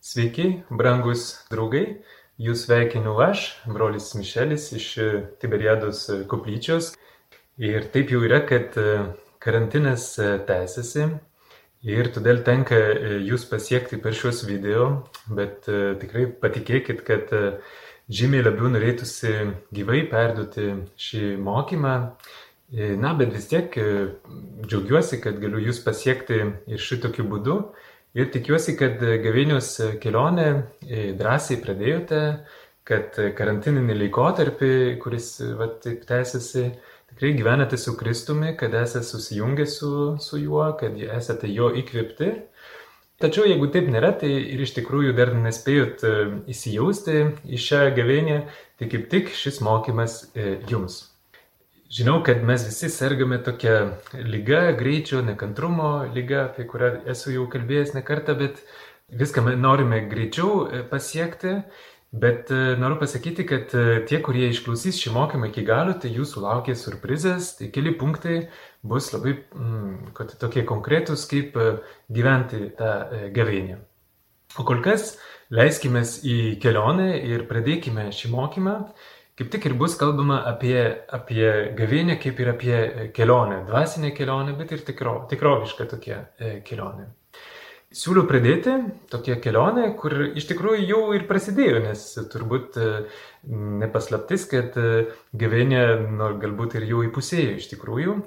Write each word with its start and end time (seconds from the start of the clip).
Sveiki, 0.00 0.62
brangus 0.72 1.42
draugai, 1.52 1.98
jūs 2.40 2.62
sveikinu 2.64 3.18
aš, 3.20 3.42
brolis 3.68 4.06
Mišelis 4.16 4.70
iš 4.72 4.86
Tiberiados 5.42 6.06
koplyčios. 6.30 6.94
Ir 7.60 7.84
taip 7.92 8.08
jau 8.08 8.22
yra, 8.24 8.38
kad 8.48 8.78
karantinas 9.44 10.06
tęsiasi 10.48 11.04
ir 11.84 12.08
todėl 12.14 12.40
tenka 12.46 12.78
jūs 13.26 13.44
pasiekti 13.50 14.00
per 14.00 14.16
šiuos 14.16 14.40
video, 14.48 14.86
bet 15.28 15.68
tikrai 15.68 16.30
patikėkit, 16.46 17.04
kad 17.04 17.36
žymiai 18.08 18.48
labiau 18.48 18.72
norėtųsi 18.72 19.36
gyvai 19.68 20.06
perduoti 20.08 20.70
šį 20.96 21.34
mokymą. 21.44 21.94
Na, 23.04 23.12
bet 23.20 23.36
vis 23.36 23.52
tiek 23.52 23.76
džiaugiuosi, 23.76 25.20
kad 25.20 25.44
galiu 25.44 25.60
jūs 25.68 25.84
pasiekti 25.84 26.40
ir 26.72 26.88
šitokiu 26.88 27.28
būdu. 27.28 27.60
Ir 28.18 28.26
tikiuosi, 28.34 28.74
kad 28.74 28.98
gavėnios 28.98 29.68
kelionę 30.02 30.46
e, 30.50 31.12
drąsiai 31.14 31.60
pradėjote, 31.62 32.22
kad 32.90 33.18
karantininį 33.38 33.94
laikotarpį, 34.00 34.72
kuris 35.02 35.36
va, 35.58 35.68
taip 35.84 36.02
tęsiasi, 36.08 36.64
tikrai 37.12 37.30
gyvenate 37.38 37.78
su 37.78 37.94
Kristumi, 37.98 38.56
kad 38.58 38.74
esate 38.74 39.06
susijungę 39.06 39.66
su, 39.70 39.92
su 40.18 40.40
juo, 40.42 40.64
kad 40.80 40.98
esate 40.98 41.52
jo 41.54 41.70
įkvėpti. 41.70 42.32
Tačiau 43.20 43.44
jeigu 43.46 43.68
taip 43.70 43.86
nėra, 43.92 44.14
tai 44.18 44.32
ir 44.56 44.64
iš 44.64 44.72
tikrųjų 44.80 45.14
dar 45.14 45.34
nespėjot 45.36 46.02
e, 46.08 46.16
įsijausti 46.50 47.16
į 47.46 47.62
šią 47.62 47.84
gavėnę, 47.94 48.42
tai 48.80 48.90
kaip 48.90 49.06
tik 49.12 49.30
šis 49.36 49.60
mokymas 49.62 50.22
e, 50.34 50.56
jums. 50.72 51.09
Žinau, 51.90 52.20
kad 52.22 52.44
mes 52.46 52.62
visi 52.62 52.86
sergame 52.86 53.40
tokią 53.42 53.72
lygą, 54.14 54.60
greičio, 54.78 55.24
nekantrumo 55.26 56.04
lygą, 56.14 56.44
apie 56.44 56.66
kurią 56.70 56.90
esu 57.10 57.32
jau 57.34 57.48
kalbėjęs 57.50 57.96
ne 57.96 58.04
kartą, 58.06 58.36
bet 58.38 58.60
viską 59.10 59.42
norime 59.58 59.98
greičiau 60.12 60.68
e, 60.68 60.84
pasiekti. 60.86 61.56
Bet 62.12 62.50
e, 62.54 62.60
noriu 62.78 63.00
pasakyti, 63.02 63.42
kad 63.46 63.74
e, 63.74 64.04
tie, 64.06 64.22
kurie 64.22 64.52
išklausys 64.52 65.02
šį 65.02 65.16
mokymą 65.18 65.50
iki 65.50 65.66
galo, 65.66 65.98
tai 65.98 66.14
jūsų 66.14 66.46
laukia 66.46 66.78
surprizas, 66.78 67.56
tai 67.58 67.72
keli 67.74 67.96
punktai 67.98 68.38
bus 68.86 69.10
labai 69.10 69.40
mm, 69.40 70.14
tokie 70.38 70.62
konkretūs, 70.70 71.26
kaip 71.30 71.58
gyventi 72.06 72.68
tą 72.78 72.96
gavėnį. 73.34 73.82
O 74.58 74.66
kol 74.66 74.78
kas 74.82 75.16
leiskime 75.50 76.06
į 76.06 76.38
kelionę 76.62 77.16
ir 77.18 77.50
pradėkime 77.50 78.12
šį 78.14 78.30
mokymą 78.30 78.82
kaip 79.40 79.48
tik 79.48 79.70
ir 79.70 79.74
bus 79.80 79.94
kalbama 79.96 80.42
apie, 80.44 80.76
apie 81.08 81.72
gavėnę 81.78 82.18
kaip 82.20 82.40
ir 82.42 82.50
apie 82.52 82.80
kelionę, 83.16 83.62
dvasinę 83.70 84.10
kelionę, 84.12 84.52
bet 84.58 84.74
ir 84.76 84.82
tikro, 84.84 85.22
tikrovišką 85.30 85.86
tokią 85.88 86.18
e, 86.36 86.50
kelionę. 86.66 87.06
Siūliu 87.90 88.26
pradėti 88.28 88.74
tokią 89.10 89.38
kelionę, 89.40 89.86
kur 89.98 90.12
iš 90.28 90.44
tikrųjų 90.50 90.84
jau 90.90 91.00
ir 91.16 91.24
prasidėjo, 91.30 91.80
nes 91.86 92.04
turbūt 92.34 92.76
e, 92.76 92.90
nepaslaptis, 93.80 94.44
kad 94.52 94.76
e, 94.76 95.08
gavėnė 95.32 95.82
nu, 96.04 96.30
galbūt 96.44 96.76
ir 96.76 96.90
jau 96.92 97.00
įpusėjo 97.08 97.56
iš 97.56 97.72
tikrųjų, 97.72 98.20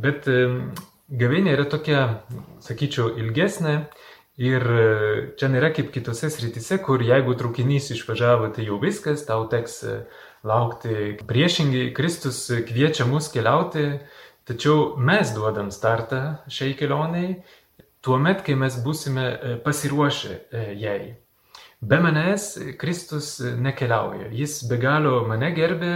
bet 0.00 0.24
gavėnė 0.24 1.58
yra 1.58 1.68
tokia, 1.68 2.08
sakyčiau, 2.64 3.12
ilgesnė, 3.20 3.82
Ir 4.34 4.64
čia 5.38 5.46
nėra 5.46 5.68
kaip 5.70 5.92
kitose 5.94 6.26
srityse, 6.26 6.80
kur 6.82 6.98
jeigu 7.06 7.36
traukinys 7.38 7.92
išvažiavo, 7.94 8.48
tai 8.56 8.64
jau 8.66 8.80
viskas, 8.82 9.22
tau 9.28 9.44
teks 9.46 9.76
laukti. 10.44 11.16
Priešingai, 11.26 11.92
Kristus 11.96 12.46
kviečia 12.68 13.06
mus 13.08 13.30
keliauti, 13.32 13.98
tačiau 14.48 14.94
mes 15.00 15.32
duodam 15.34 15.72
startą 15.72 16.38
šiai 16.52 16.76
kelioniai, 16.78 17.38
tuo 18.04 18.20
met, 18.20 18.44
kai 18.44 18.56
mes 18.60 18.76
būsime 18.84 19.24
e, 19.24 19.56
pasiruošę 19.64 20.32
e, 20.34 20.64
jai. 20.80 21.00
Be 21.84 21.98
manęs 22.00 22.54
Kristus 22.80 23.38
nekeliauja, 23.40 24.30
jis 24.32 24.62
be 24.68 24.78
galo 24.80 25.22
mane 25.28 25.50
gerbė, 25.56 25.94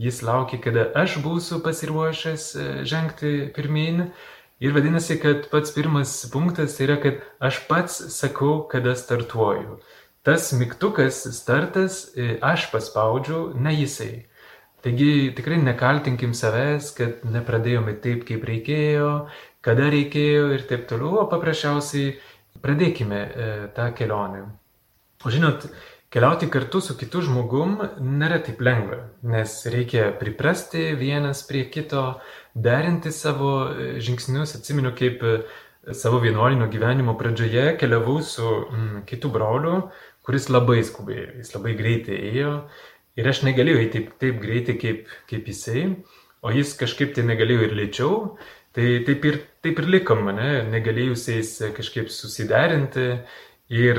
jis 0.00 0.20
laukia, 0.24 0.60
kada 0.60 0.88
aš 0.98 1.20
būsiu 1.24 1.60
pasiruošęs 1.64 2.46
e, 2.56 2.68
žengti 2.88 3.34
pirmin. 3.56 4.08
Ir 4.62 4.70
vadinasi, 4.76 5.16
kad 5.18 5.48
pats 5.50 5.72
pirmas 5.74 6.12
punktas 6.30 6.76
yra, 6.80 6.94
kad 7.02 7.24
aš 7.42 7.64
pats 7.66 7.96
sakau, 8.14 8.60
kada 8.70 8.94
startuoju 8.94 9.80
tas 10.22 10.52
mygtukas 10.52 11.24
startas 11.34 12.12
e, 12.16 12.36
aš 12.42 12.70
paspaudžiu, 12.72 13.52
ne 13.58 13.74
jisai. 13.74 14.26
Taigi 14.82 15.30
tikrai 15.36 15.60
nekaltinkim 15.62 16.34
savęs, 16.34 16.90
kad 16.96 17.22
nepradėjome 17.26 17.94
taip, 18.02 18.24
kaip 18.26 18.42
reikėjo, 18.46 19.10
kada 19.62 19.90
reikėjo 19.94 20.48
ir 20.56 20.66
taip 20.66 20.88
toliau, 20.90 21.20
o 21.22 21.28
paprasčiausiai 21.30 22.16
pradėkime 22.62 23.20
e, 23.22 23.48
tą 23.76 23.88
kelionę. 23.98 24.44
O 25.22 25.30
žinot, 25.30 25.68
keliauti 26.10 26.50
kartu 26.50 26.82
su 26.82 26.96
kitu 26.98 27.22
žmogum 27.26 27.76
nėra 28.02 28.40
taip 28.42 28.62
lengva, 28.62 29.04
nes 29.22 29.54
reikia 29.70 30.10
priprasti 30.18 30.92
vienas 30.98 31.44
prie 31.46 31.68
kito, 31.70 32.06
derinti 32.54 33.14
savo 33.14 33.52
e, 33.70 33.92
žingsnius. 34.02 34.56
Atsimenu, 34.58 34.94
kaip 34.98 35.22
savo 35.90 36.18
vienuolinio 36.22 36.66
gyvenimo 36.70 37.14
pradžioje 37.18 37.76
keliavau 37.78 38.20
su 38.22 38.46
mm, 38.46 39.02
kitu 39.06 39.30
broliu, 39.34 39.90
kuris 40.26 40.48
labai 40.50 40.80
skubėjo, 40.86 41.28
jis 41.40 41.54
labai 41.56 41.76
greitai 41.78 42.18
ėjo. 42.30 42.56
Ir 43.18 43.28
aš 43.28 43.42
negalėjau 43.44 43.82
eiti 43.82 43.98
taip, 43.98 44.12
taip 44.22 44.40
greitai 44.40 44.78
kaip, 44.80 45.06
kaip 45.28 45.48
jisai, 45.50 45.84
o 46.42 46.52
jis 46.54 46.72
kažkaip 46.80 47.12
tai 47.16 47.26
negalėjo 47.28 47.66
ir 47.66 47.74
lėčiau, 47.76 48.18
tai 48.72 49.02
taip 49.06 49.26
ir, 49.28 49.40
taip 49.64 49.82
ir 49.82 49.88
likom 49.98 50.24
mane, 50.30 50.50
negalėjusiais 50.72 51.58
kažkaip 51.76 52.12
susiderinti. 52.12 53.08
Ir 53.72 53.96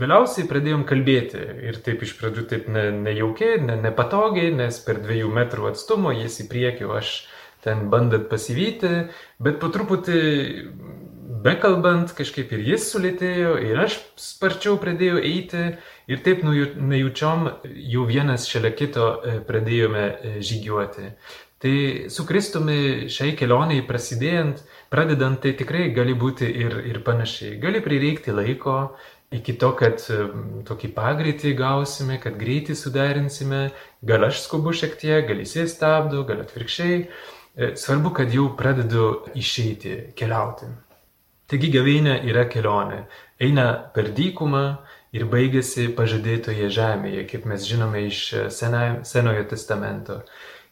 vėliausiai 0.00 0.46
pradėjom 0.48 0.86
kalbėti. 0.88 1.40
Ir 1.68 1.76
taip 1.84 2.04
iš 2.06 2.14
pradžių 2.16 2.46
taip 2.48 2.70
ne, 2.72 2.86
nejaukiai, 2.96 3.58
ne, 3.60 3.74
nepatogiai, 3.82 4.54
nes 4.56 4.78
per 4.84 5.02
dviejų 5.02 5.28
metrų 5.36 5.68
atstumą 5.68 6.14
jis 6.16 6.38
į 6.44 6.46
priekį, 6.48 6.86
o 6.88 6.94
aš 6.96 7.10
ten 7.64 7.90
bandant 7.92 8.30
pasivyti, 8.30 9.10
bet 9.44 9.60
po 9.60 9.68
truputį 9.72 10.20
bekalbant 11.44 12.12
kažkaip 12.16 12.52
ir 12.54 12.64
jis 12.72 12.86
sulėtėjo, 12.92 13.54
ir 13.64 13.78
aš 13.84 13.98
sparčiau 14.20 14.78
pradėjau 14.80 15.20
eiti, 15.24 15.62
ir 16.10 16.24
taip 16.24 16.42
nejučiom 16.44 17.46
jau 17.92 18.06
vienas 18.08 18.48
šalia 18.50 18.72
kito 18.76 19.06
e, 19.12 19.36
pradėjome 19.46 20.02
e, 20.06 20.34
žygiuoti. 20.44 21.12
Tai 21.60 21.74
su 22.12 22.24
Kristumi 22.28 23.08
šiai 23.12 23.34
kelioniai 23.36 23.84
prasidėjant, 23.88 24.62
pradedant, 24.92 25.40
tai 25.42 25.52
tikrai 25.58 25.90
gali 25.96 26.16
būti 26.16 26.48
ir, 26.48 26.78
ir 26.88 27.00
panašiai. 27.04 27.58
Gali 27.60 27.82
prireikti 27.84 28.32
laiko 28.32 28.76
iki 29.36 29.54
to, 29.60 29.72
kad 29.78 30.02
e, 30.12 30.20
tokį 30.68 30.92
pagreitį 30.96 31.54
gausime, 31.58 32.20
kad 32.22 32.36
greitį 32.40 32.76
suderinsime, 32.76 33.68
gal 34.04 34.28
aš 34.28 34.44
skubu 34.46 34.74
šiek 34.76 34.96
tiek, 35.00 35.24
gal 35.28 35.44
jis 35.44 35.76
stabdo, 35.76 36.24
gal 36.28 36.44
atvirkščiai. 36.44 37.04
Svarbu, 37.76 38.12
kad 38.14 38.30
jau 38.32 38.46
pradedu 38.56 39.08
išeiti, 39.36 40.14
keliauti. 40.16 40.70
Taigi 41.50 41.72
gavėnė 41.74 42.20
yra 42.30 42.44
kelionė. 42.46 43.04
Eina 43.42 43.66
per 43.94 44.12
dykumą 44.14 44.64
ir 45.16 45.26
baigėsi 45.30 45.88
pažadėtoje 45.96 46.68
žemėje, 46.70 47.24
kaip 47.32 47.48
mes 47.50 47.66
žinome 47.66 48.04
iš 48.06 48.20
Senojo, 48.54 49.00
Senojo 49.08 49.46
testamento. 49.50 50.20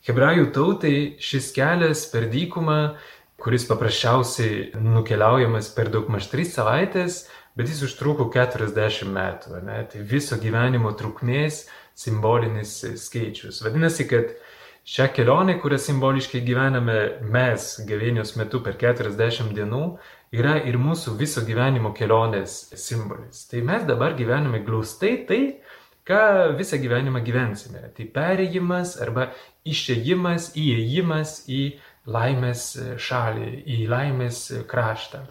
Hebrajų 0.06 0.52
tautai 0.54 0.94
šis 1.18 1.50
kelias 1.56 2.04
per 2.12 2.28
dykumą, 2.30 2.78
kuris 3.42 3.66
paprasčiausiai 3.66 4.78
nukeliaujamas 4.78 5.72
per 5.74 5.90
daug 5.94 6.06
maž 6.10 6.30
3 6.30 6.46
savaitės, 6.54 7.24
bet 7.58 7.70
jis 7.70 7.82
užtruko 7.88 8.28
40 8.34 9.10
metų. 9.14 9.58
Ne? 9.66 9.80
Tai 9.90 10.04
viso 10.06 10.38
gyvenimo 10.38 10.94
trukmės 10.98 11.64
simbolinis 11.98 12.78
skaičius. 13.02 13.64
Vadinasi, 13.66 14.06
kad 14.10 14.30
šią 14.88 15.08
kelionę, 15.16 15.58
kurią 15.62 15.80
simboliškai 15.82 16.44
gyvename 16.46 16.98
mes 17.34 17.72
gavėnios 17.88 18.36
metu 18.38 18.62
per 18.62 18.78
40 18.80 19.50
dienų, 19.58 19.82
yra 20.34 20.58
ir 20.68 20.78
mūsų 20.80 21.16
viso 21.18 21.42
gyvenimo 21.46 21.92
kelionės 21.96 22.74
simbolis. 22.76 23.46
Tai 23.50 23.62
mes 23.66 23.86
dabar 23.88 24.16
gyvename 24.18 24.60
glaustai 24.66 25.14
tai, 25.28 25.42
ką 26.08 26.56
visą 26.58 26.80
gyvenimą 26.80 27.22
gyvensime. 27.24 27.88
Tai 27.96 28.08
perėjimas 28.14 28.96
arba 29.04 29.30
išėjimas, 29.68 30.52
įėjimas 30.56 31.42
į 31.48 31.62
laimės 32.08 32.70
šalį, 33.00 33.50
į 33.68 33.82
laimės 33.90 34.44
kraštą. 34.68 35.26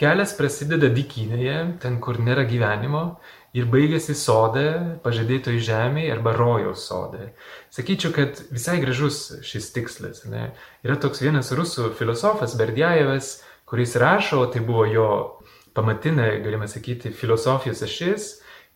Kelias 0.00 0.32
prasideda 0.32 0.88
dykinėje, 0.88 1.56
ten, 1.82 1.98
kur 2.00 2.16
nėra 2.24 2.46
gyvenimo, 2.48 3.20
ir 3.52 3.66
baigėsi 3.70 4.14
sode, 4.16 4.64
pažadėtoj 5.04 5.58
žemėje 5.66 6.14
arba 6.14 6.32
rojaus 6.36 6.86
sode. 6.88 7.32
Sakyčiau, 7.74 8.14
kad 8.14 8.40
visai 8.48 8.78
gražus 8.82 9.20
šis 9.46 9.70
tikslas. 9.74 10.24
Ne? 10.30 10.50
Yra 10.86 10.96
toks 11.02 11.22
vienas 11.24 11.50
rusų 11.56 11.90
filosofas 11.98 12.56
Berdjajevas, 12.58 13.40
kuris 13.70 13.94
rašo, 13.96 14.44
tai 14.50 14.62
buvo 14.66 14.84
jo 14.90 15.08
pamatinė, 15.78 16.40
galima 16.44 16.66
sakyti, 16.68 17.12
filosofijos 17.14 17.84
ašis, 17.86 18.30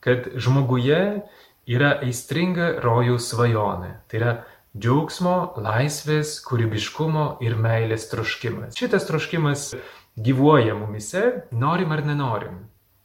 kad 0.05 0.29
žmoguje 0.39 1.01
yra 1.67 1.97
aistringa 2.05 2.77
rojaus 2.85 3.31
svajonė. 3.33 3.95
Tai 4.09 4.21
yra 4.21 4.35
džiaugsmo, 4.75 5.55
laisvės, 5.65 6.37
kūrybiškumo 6.47 7.27
ir 7.45 7.57
meilės 7.59 8.07
troškimas. 8.11 8.79
Šitas 8.79 9.07
troškimas 9.09 9.73
gyvuoja 10.15 10.77
mumise, 10.79 11.25
norim 11.51 11.95
ar 11.95 12.05
nenorim. 12.07 12.63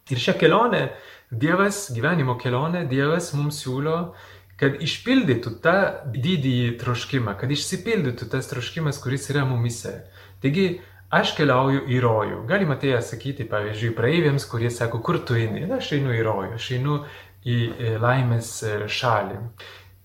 Ir 0.09 0.21
šią 0.21 0.37
kelionę, 0.41 0.89
Dievas, 1.29 1.91
gyvenimo 1.93 2.33
kelionę, 2.41 2.87
Dievas 2.89 3.27
mums 3.37 3.59
siūlo, 3.61 4.15
kad 4.57 4.79
išpildytų 4.81 5.51
tą 5.63 5.75
didįjį 6.09 6.71
troškimą, 6.81 7.35
kad 7.37 7.51
išsipildytų 7.53 8.27
tas 8.33 8.49
troškimas, 8.49 8.97
kuris 9.03 9.29
yra 9.29 9.45
mumise. 9.47 9.93
Taigi, 10.41 10.81
aš 11.09 11.33
keliauju 11.37 11.85
į 11.89 11.99
rojų. 12.03 12.39
Galima 12.49 12.77
tai 12.79 12.97
sakyti, 13.05 13.47
pavyzdžiui, 13.49 13.95
praeiviams, 13.97 14.45
kurie 14.49 14.71
sako, 14.73 15.01
kur 15.05 15.19
tu 15.25 15.37
eini. 15.39 15.65
Aš 15.77 15.93
einu 15.97 16.13
į 16.15 16.23
rojų, 16.27 16.53
aš 16.59 16.71
einu 16.77 16.99
į 17.47 17.59
laimės 18.01 18.51
šalį. 18.91 19.39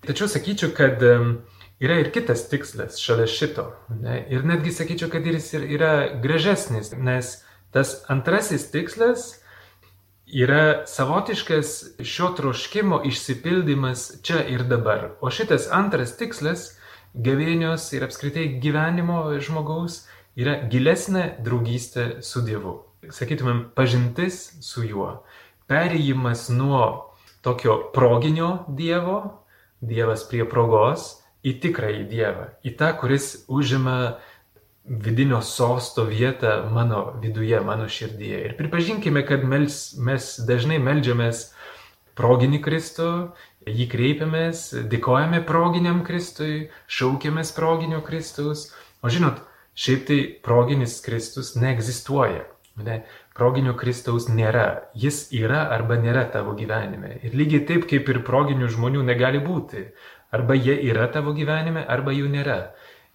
Tačiau 0.05 0.29
sakyčiau, 0.31 0.73
kad 0.77 1.03
yra 1.85 2.01
ir 2.01 2.11
kitas 2.15 2.47
tikslas 2.51 3.01
šalia 3.01 3.29
šito. 3.31 3.71
Ne? 4.01 4.21
Ir 4.33 4.45
netgi 4.49 4.73
sakyčiau, 4.75 5.11
kad 5.12 5.27
jis 5.27 5.53
yra 5.59 5.95
gražesnis, 6.23 6.93
nes 6.97 7.39
tas 7.75 7.97
antrasis 8.12 8.69
tikslas 8.71 9.33
yra 10.31 10.87
savotiškas 10.87 11.75
šio 12.03 12.31
troškimo 12.39 13.03
išsipildymas 13.06 14.23
čia 14.23 14.41
ir 14.49 14.65
dabar. 14.71 15.11
O 15.21 15.31
šitas 15.31 15.69
antras 15.71 16.17
tikslas- 16.17 16.73
gavėnios 17.27 17.93
ir 17.95 18.05
apskritai 18.05 18.61
gyvenimo 18.62 19.39
žmogaus 19.41 20.06
yra 20.38 20.58
gilesnė 20.70 21.25
draugystė 21.44 22.22
su 22.26 22.42
Dievu. 22.46 22.78
Sakytumėm, 23.12 23.69
pažintis 23.76 24.54
su 24.64 24.84
juo. 24.86 25.25
Perėjimas 25.69 26.48
nuo 26.52 27.14
tokio 27.44 27.78
proginio 27.94 28.64
Dievo, 28.69 29.20
Dievas 29.84 30.25
prie 30.28 30.46
progos, 30.48 31.25
į 31.44 31.58
tikrąjį 31.60 32.04
Dievą. 32.08 32.46
Į 32.64 32.72
tą, 32.81 32.94
kuris 33.00 33.44
užima 33.52 34.16
vidinio 34.84 35.40
sosto 35.44 36.04
vietą 36.08 36.70
mano 36.72 37.14
viduje, 37.20 37.60
mano 37.60 37.88
širdyje. 37.88 38.40
Ir 38.48 38.56
pripažinkime, 38.56 39.25
kad 39.28 39.44
mes, 39.48 39.94
mes 40.00 40.34
dažnai 40.48 40.78
melžiamės 40.81 41.50
proginį 42.16 42.60
Kristų, 42.64 43.10
jį 43.69 43.86
kreipiamės, 43.92 44.66
dėkojame 44.92 45.40
proginiam 45.48 46.02
Kristui, 46.04 46.69
šaukiamės 46.88 47.52
proginio 47.56 48.00
Kristaus. 48.04 48.70
O 49.04 49.12
žinot, 49.12 49.40
Šiaip 49.75 50.05
tai 50.06 50.19
proginis 50.43 51.00
Kristus 51.03 51.55
neegzistuoja. 51.59 52.44
Ne? 52.82 53.03
Proginio 53.35 53.75
Kristaus 53.79 54.26
nėra. 54.31 54.91
Jis 54.99 55.29
yra 55.35 55.65
arba 55.75 55.99
nėra 55.99 56.25
tavo 56.31 56.55
gyvenime. 56.59 57.17
Ir 57.26 57.35
lygiai 57.38 57.65
taip 57.67 57.87
kaip 57.91 58.09
ir 58.11 58.23
proginių 58.26 58.71
žmonių 58.71 59.03
negali 59.06 59.43
būti. 59.43 59.88
Arba 60.35 60.56
jie 60.59 60.75
yra 60.91 61.06
tavo 61.15 61.35
gyvenime, 61.35 61.85
arba 61.87 62.15
jų 62.15 62.31
nėra. 62.31 62.59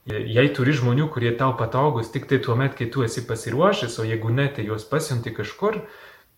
Jei 0.09 0.47
turi 0.55 0.73
žmonių, 0.73 1.09
kurie 1.11 1.33
tau 1.37 1.51
patogus 1.59 2.11
tik 2.13 2.29
tai 2.29 2.39
tuo 2.43 2.55
met, 2.59 2.73
kai 2.77 2.87
tu 2.91 3.03
esi 3.03 3.25
pasiruošęs, 3.27 3.99
o 3.99 4.07
jeigu 4.07 4.31
ne, 4.33 4.47
tai 4.55 4.63
juos 4.65 4.87
pasiunti 4.87 5.33
kažkur, 5.35 5.81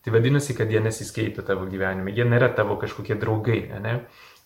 tai 0.02 0.14
vadinasi, 0.14 0.56
kad 0.58 0.74
jie 0.74 0.82
nesiskaito 0.82 1.46
tavo 1.46 1.68
gyvenime. 1.70 2.14
Jie 2.18 2.26
nėra 2.26 2.50
tavo 2.58 2.80
kažkokie 2.82 3.16
draugai. 3.22 3.62
Ne? 3.86 4.00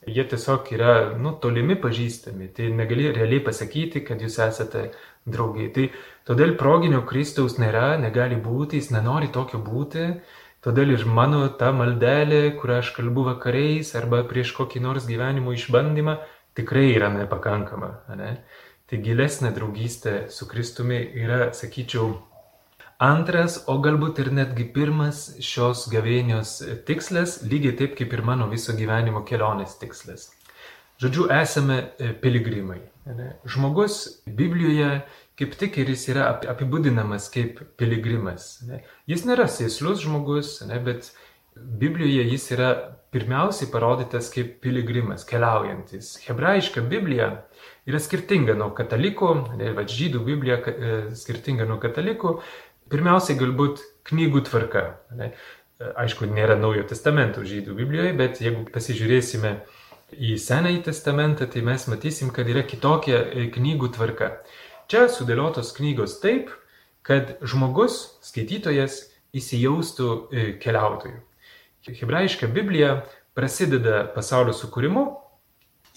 Jie 0.08 0.24
tiesiog 0.30 0.70
yra, 0.76 0.94
nu, 1.18 1.34
tolimi 1.42 1.76
pažįstami. 1.82 2.52
Tai 2.54 2.70
negali 2.78 3.10
realiai 3.16 3.42
pasakyti, 3.46 4.04
kad 4.06 4.22
jūs 4.22 4.38
esate 4.46 4.90
draugai. 5.26 5.72
Tai 5.74 5.88
todėl 6.28 6.54
proginio 6.60 7.02
Kristaus 7.10 7.58
nėra, 7.62 7.96
negali 8.02 8.38
būti, 8.38 8.82
jis 8.82 8.92
nenori 8.94 9.32
tokio 9.34 9.62
būti. 9.66 10.12
Todėl 10.66 10.96
ir 10.96 11.06
mano 11.06 11.44
ta 11.58 11.72
maldelė, 11.74 12.56
kurią 12.60 12.80
aš 12.82 12.94
kalbu 12.98 13.28
vakariais 13.28 13.92
arba 13.98 14.24
prieš 14.30 14.56
kokį 14.58 14.82
nors 14.82 15.06
gyvenimo 15.10 15.54
išbandymą, 15.54 16.18
tikrai 16.58 16.88
yra 16.96 17.12
nepakankama. 17.14 17.92
Ne? 18.18 18.32
Tai 18.90 19.02
gilesnė 19.02 19.52
draugystė 19.54 20.16
su 20.34 20.48
Kristumi 20.50 21.02
yra, 21.22 21.52
sakyčiau, 21.54 22.16
antras, 23.02 23.60
o 23.68 23.78
galbūt 23.84 24.22
ir 24.24 24.32
netgi 24.34 24.68
pirmas 24.76 25.28
šios 25.44 25.86
gavėnios 25.92 26.58
tikslas, 26.88 27.42
lygiai 27.44 27.76
taip 27.80 27.96
kaip 28.00 28.14
ir 28.14 28.24
mano 28.26 28.48
viso 28.52 28.76
gyvenimo 28.78 29.26
kelionės 29.28 29.78
tikslas. 29.82 30.30
Žodžiu, 31.02 31.28
esame 31.36 31.82
e, 32.00 32.14
piligrimai. 32.22 32.80
Žmogus 33.46 34.24
Biblijoje 34.26 35.04
kaip 35.40 35.56
tik 35.60 35.78
ir 35.82 35.92
jis 35.92 36.08
yra 36.14 36.30
apibūdinamas 36.54 37.28
kaip 37.34 37.60
piligrimas. 37.80 38.64
Jis 39.10 39.26
nėra 39.28 39.50
sėslus 39.52 40.06
žmogus, 40.06 40.58
bet 40.86 41.12
Biblijoje 41.56 42.24
jis 42.32 42.48
yra 42.56 42.70
pirmiausiai 43.16 43.70
parodytas 43.72 44.28
kaip 44.32 44.58
piligrimas, 44.64 45.24
keliaujantis. 45.28 46.16
Hebrajiška 46.26 46.84
Biblija 46.92 47.30
yra 47.88 48.02
skirtinga 48.04 48.56
nuo 48.60 48.74
katalikų, 48.76 49.30
žydų 49.92 50.24
Biblija 50.28 50.58
e, 50.60 50.96
skirtinga 51.16 51.68
nuo 51.70 51.78
katalikų. 51.84 52.34
Pirmiausiai 52.92 53.38
galbūt 53.40 53.82
knygų 54.10 54.44
tvarka. 54.50 54.84
Ne? 55.18 55.32
Aišku, 56.00 56.28
nėra 56.32 56.56
naujo 56.60 56.86
testamento 56.88 57.44
žydų 57.44 57.74
Biblijoje, 57.76 58.14
bet 58.16 58.40
jeigu 58.44 58.64
pasižiūrėsime 58.72 59.58
į 60.16 60.36
Senąjį 60.40 60.84
testamentą, 60.86 61.48
tai 61.52 61.66
mes 61.66 61.88
matysim, 61.92 62.30
kad 62.36 62.48
yra 62.48 62.64
kitokia 62.64 63.20
e, 63.26 63.48
knygų 63.52 63.90
tvarka. 63.98 64.30
Čia 64.92 65.08
sudėliotos 65.12 65.74
knygos 65.76 66.20
taip, 66.22 66.54
kad 67.06 67.36
žmogus, 67.44 68.16
skaitytojas, 68.24 69.02
įsijaustų 69.36 70.10
e, 70.32 70.46
keliautojų. 70.62 71.20
Hebrajiška 71.86 72.48
Biblija 72.50 73.02
prasideda 73.38 74.06
pasaulio 74.16 74.56
sukūrimu 74.56 75.06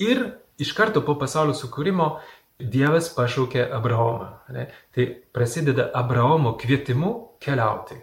ir 0.02 0.24
iš 0.60 0.74
karto 0.76 1.04
po 1.06 1.14
pasaulio 1.20 1.54
sukūrimo 1.56 2.18
Dievas 2.58 3.08
pašaukė 3.14 3.68
Abraomą. 3.70 4.32
Ne? 4.50 4.66
Tai 4.94 5.04
prasideda 5.32 5.90
Abraomo 5.94 6.56
kvietimu 6.58 7.12
keliauti. 7.42 8.00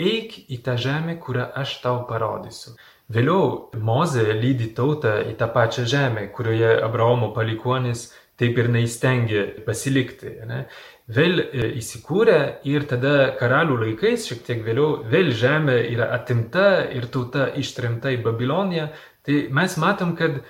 Eik 0.00 0.38
į 0.48 0.62
tą 0.64 0.78
žemę, 0.80 1.18
kurią 1.20 1.50
aš 1.60 1.74
tau 1.82 2.06
parodysiu. 2.08 2.72
Vėliau 3.12 3.68
Mozė 3.76 4.24
lydi 4.38 4.70
tautą 4.72 5.18
į 5.28 5.36
tą 5.36 5.50
pačią 5.52 5.84
žemę, 5.84 6.30
kurioje 6.32 6.78
Abraomo 6.80 7.34
palikuonis 7.36 8.06
taip 8.40 8.56
ir 8.56 8.70
neįstengė 8.72 9.44
pasilikti. 9.66 10.38
Ne? 10.48 10.64
Vėl 11.12 11.42
e, 11.42 11.68
įsikūrė 11.82 12.38
ir 12.72 12.88
tada 12.88 13.34
karalių 13.36 13.76
laikais, 13.84 14.24
šiek 14.30 14.40
tiek 14.46 14.64
vėliau, 14.64 15.02
vėl 15.12 15.34
žemė 15.36 15.76
yra 15.92 16.08
atimta 16.16 16.86
ir 16.96 17.10
tauta 17.12 17.50
ištremta 17.60 18.14
į 18.16 18.22
Babiloniją. 18.24 18.88
Tai 19.22 19.38
mes 19.54 19.76
matom, 19.78 20.16
kad 20.16 20.40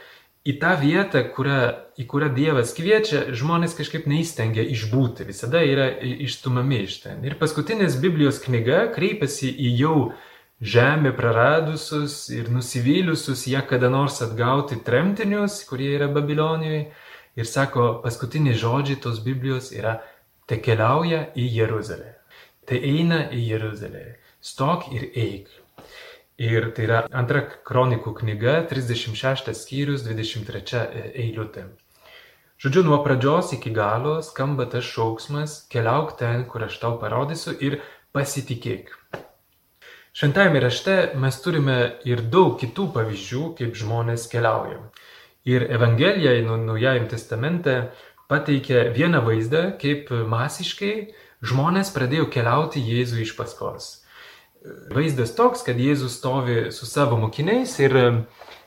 į 0.42 0.56
tą 0.58 0.72
vietą, 0.80 1.22
kurią, 1.36 1.60
į 1.98 2.06
kurią 2.10 2.28
Dievas 2.34 2.74
kviečia, 2.74 3.28
žmonės 3.36 3.76
kažkaip 3.78 4.08
neįstengia 4.10 4.64
išbūti, 4.74 5.26
visada 5.28 5.62
yra 5.62 5.86
išstumami 6.26 6.82
iš 6.86 6.98
ten. 7.04 7.22
Ir 7.26 7.38
paskutinės 7.38 7.98
Biblijos 8.02 8.42
knyga 8.42 8.88
kreipiasi 8.94 9.52
į 9.52 9.70
jau 9.78 9.96
žemę 10.62 11.12
praradusius 11.18 12.26
ir 12.34 12.50
nusivyliusius 12.50 13.46
ją 13.50 13.62
kada 13.70 13.90
nors 13.90 14.18
atgauti 14.22 14.80
tremtinius, 14.82 15.62
kurie 15.68 15.92
yra 15.96 16.10
Babilonijoje. 16.10 16.88
Ir 17.38 17.48
sako, 17.48 18.02
paskutiniai 18.02 18.58
žodžiai 18.58 18.98
tos 19.00 19.22
Biblijos 19.24 19.70
yra, 19.72 20.00
te 20.46 20.58
keliauja 20.60 21.30
į 21.38 21.46
Jeruzalę. 21.54 22.18
Tai 22.68 22.78
eina 22.78 23.24
į 23.32 23.46
Jeruzalę. 23.54 24.04
Stok 24.42 24.90
ir 24.92 25.06
eik. 25.14 25.61
Ir 26.40 26.70
tai 26.72 26.86
yra 26.86 27.02
antra 27.12 27.42
kronikų 27.44 28.14
knyga, 28.22 28.62
36 28.70 29.52
skyrius, 29.52 30.06
23 30.06 30.86
eilutė. 31.12 31.66
Žodžiu, 32.62 32.84
nuo 32.86 33.00
pradžios 33.04 33.52
iki 33.56 33.72
galo 33.74 34.20
skamba 34.22 34.68
tas 34.70 34.86
šauksmas, 34.86 35.64
keliauk 35.72 36.14
ten, 36.16 36.44
kur 36.48 36.62
aš 36.64 36.78
tau 36.78 36.94
parodysiu 37.00 37.56
ir 37.58 37.80
pasitikėk. 38.14 38.92
Šventajame 40.12 40.60
rašte 40.62 40.94
mes 41.18 41.38
turime 41.42 41.76
ir 42.08 42.22
daug 42.32 42.54
kitų 42.60 42.86
pavyzdžių, 42.94 43.42
kaip 43.58 43.74
žmonės 43.80 44.28
keliauja. 44.30 44.78
Ir 45.48 45.64
Evangelija 45.74 46.36
Naujajame 46.46 47.08
testamente 47.10 47.76
pateikia 48.30 48.90
vieną 48.94 49.24
vaizdą, 49.26 49.62
kaip 49.80 50.12
masiškai 50.12 50.94
žmonės 51.42 51.90
pradėjo 51.96 52.28
keliauti 52.30 52.78
Jėzų 52.84 53.24
iš 53.24 53.34
paskos. 53.40 53.88
Vaizdas 54.94 55.34
toks, 55.34 55.64
kad 55.66 55.78
Jėzus 55.80 56.18
stovi 56.20 56.70
su 56.70 56.86
savo 56.86 57.16
mokiniais 57.18 57.72
ir 57.82 57.96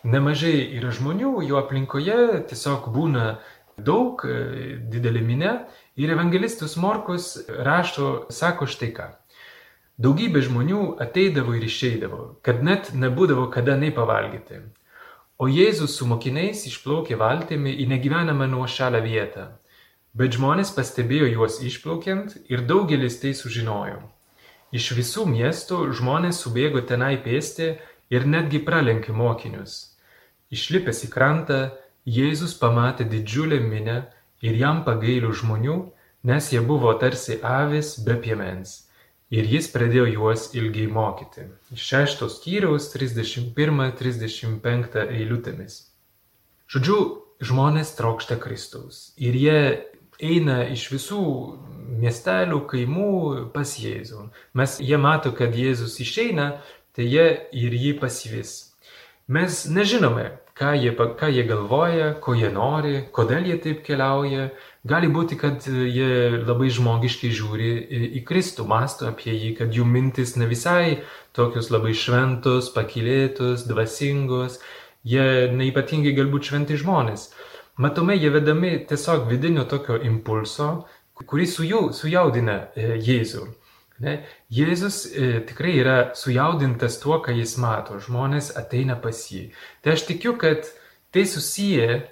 nemažai 0.03 0.57
yra 0.75 0.91
žmonių 0.91 1.37
jo 1.47 1.59
aplinkoje, 1.61 2.45
tiesiog 2.49 2.89
būna 2.91 3.37
daug, 3.77 4.23
didelė 4.91 5.21
minė. 5.23 5.53
Ir 5.95 6.11
evangelistus 6.11 6.75
Morkus 6.75 7.37
rašo, 7.47 8.27
sako 8.29 8.67
štai 8.67 8.89
ką. 8.95 9.05
Daugybė 9.95 10.41
žmonių 10.43 10.97
ateidavo 10.99 11.53
ir 11.55 11.63
išeidavo, 11.63 12.23
kad 12.43 12.59
net 12.63 12.91
nebūdavo 12.91 13.47
kada 13.53 13.77
nei 13.79 13.93
pavalgyti. 13.95 14.59
O 15.39 15.47
Jėzus 15.47 15.95
su 15.95 16.07
mokiniais 16.07 16.65
išplaukė 16.67 17.15
valtimi 17.19 17.71
į 17.83 17.87
negyvenamą 17.91 18.49
nuošalę 18.51 18.99
vietą. 19.03 19.47
Bet 20.15 20.35
žmonės 20.35 20.75
pastebėjo 20.75 21.31
juos 21.37 21.61
išplaukiant 21.63 22.35
ir 22.51 22.67
daugelis 22.67 23.19
tai 23.23 23.31
sužinojo. 23.35 24.03
Iš 24.74 24.91
visų 24.98 25.25
miestų 25.29 25.93
žmonės 25.98 26.41
subėgo 26.45 26.81
tenai 26.81 27.17
pėsti 27.22 27.75
ir 28.10 28.25
netgi 28.25 28.63
pralenkė 28.65 29.13
mokinius. 29.13 29.95
Išlipęs 30.53 31.05
į 31.05 31.10
krantą, 31.13 31.60
Jėzus 32.05 32.53
pamatė 32.62 33.01
didžiulę 33.10 33.57
minę 33.65 33.95
ir 34.45 34.53
jam 34.60 34.84
pagailių 34.86 35.31
žmonių, 35.34 35.77
nes 36.29 36.51
jie 36.53 36.62
buvo 36.62 36.93
tarsi 37.01 37.39
avis 37.41 37.95
be 38.05 38.13
piemens 38.22 38.86
ir 39.34 39.48
jis 39.50 39.65
pradėjo 39.74 40.05
juos 40.13 40.53
ilgiai 40.57 40.88
mokyti. 40.91 41.48
Šeštos 41.74 42.39
skyriaus 42.39 42.93
31-35 42.93 45.07
eilutėmis. 45.10 45.74
Žodžiu, 46.69 47.00
žmonės 47.45 47.95
trokšta 47.98 48.36
Kristaus 48.41 49.13
ir 49.17 49.34
jie 49.36 49.60
eina 50.19 50.63
iš 50.72 50.88
visų 50.93 51.25
miestelių, 52.01 52.62
kaimų 52.69 53.12
pas 53.53 53.75
Jėzų. 53.79 54.29
Mes 54.57 54.79
jie 54.84 54.98
mato, 55.01 55.31
kad 55.36 55.55
Jėzus 55.55 56.00
išeina, 56.03 56.62
tai 56.95 57.07
jie 57.10 57.27
ir 57.55 57.75
jį 57.75 57.95
pasivis. 58.00 58.75
Mes 59.27 59.63
nežinome, 59.65 60.29
ką 60.55 60.72
jie, 60.79 60.91
ką 60.95 61.29
jie 61.34 61.43
galvoja, 61.50 62.13
ko 62.22 62.36
jie 62.38 62.51
nori, 62.53 63.00
kodėl 63.12 63.48
jie 63.50 63.57
taip 63.60 63.81
keliauja. 63.84 64.51
Gali 64.88 65.10
būti, 65.12 65.36
kad 65.39 65.65
jie 65.65 66.38
labai 66.45 66.69
žmogiškai 66.72 67.31
žiūri 67.34 67.72
į 68.19 68.22
Kristų, 68.27 68.67
masto 68.69 69.10
apie 69.10 69.34
jį, 69.34 69.55
kad 69.57 69.74
jų 69.74 69.88
mintis 69.89 70.36
ne 70.38 70.48
visai 70.48 71.01
tokios 71.36 71.72
labai 71.74 71.95
šventos, 71.98 72.69
pakilėtos, 72.75 73.65
dvasingos, 73.67 74.62
jie 75.03 75.51
neipatingai 75.51 76.15
galbūt 76.15 76.51
šventi 76.51 76.77
žmonės. 76.79 77.31
Matome, 77.77 78.15
jie 78.15 78.29
vedami 78.32 78.86
tiesiog 78.88 79.27
vidinio 79.27 79.65
tokio 79.67 79.98
impulso, 80.03 80.86
kuris 81.27 81.58
sujaudina 81.58 82.53
e, 82.72 82.94
Jėzų. 83.03 83.41
Ne? 84.00 84.13
Jėzus 84.51 85.01
e, 85.12 85.41
tikrai 85.48 85.74
yra 85.82 85.96
sujaudintas 86.15 86.96
tuo, 87.03 87.17
ką 87.24 87.36
jis 87.36 87.58
mato, 87.60 88.00
žmonės 88.00 88.53
ateina 88.55 88.96
pas 89.00 89.20
jį. 89.32 89.50
Tai 89.84 89.96
aš 89.96 90.05
tikiu, 90.08 90.38
kad 90.39 90.70
tai 91.12 91.25
susiję, 91.27 92.05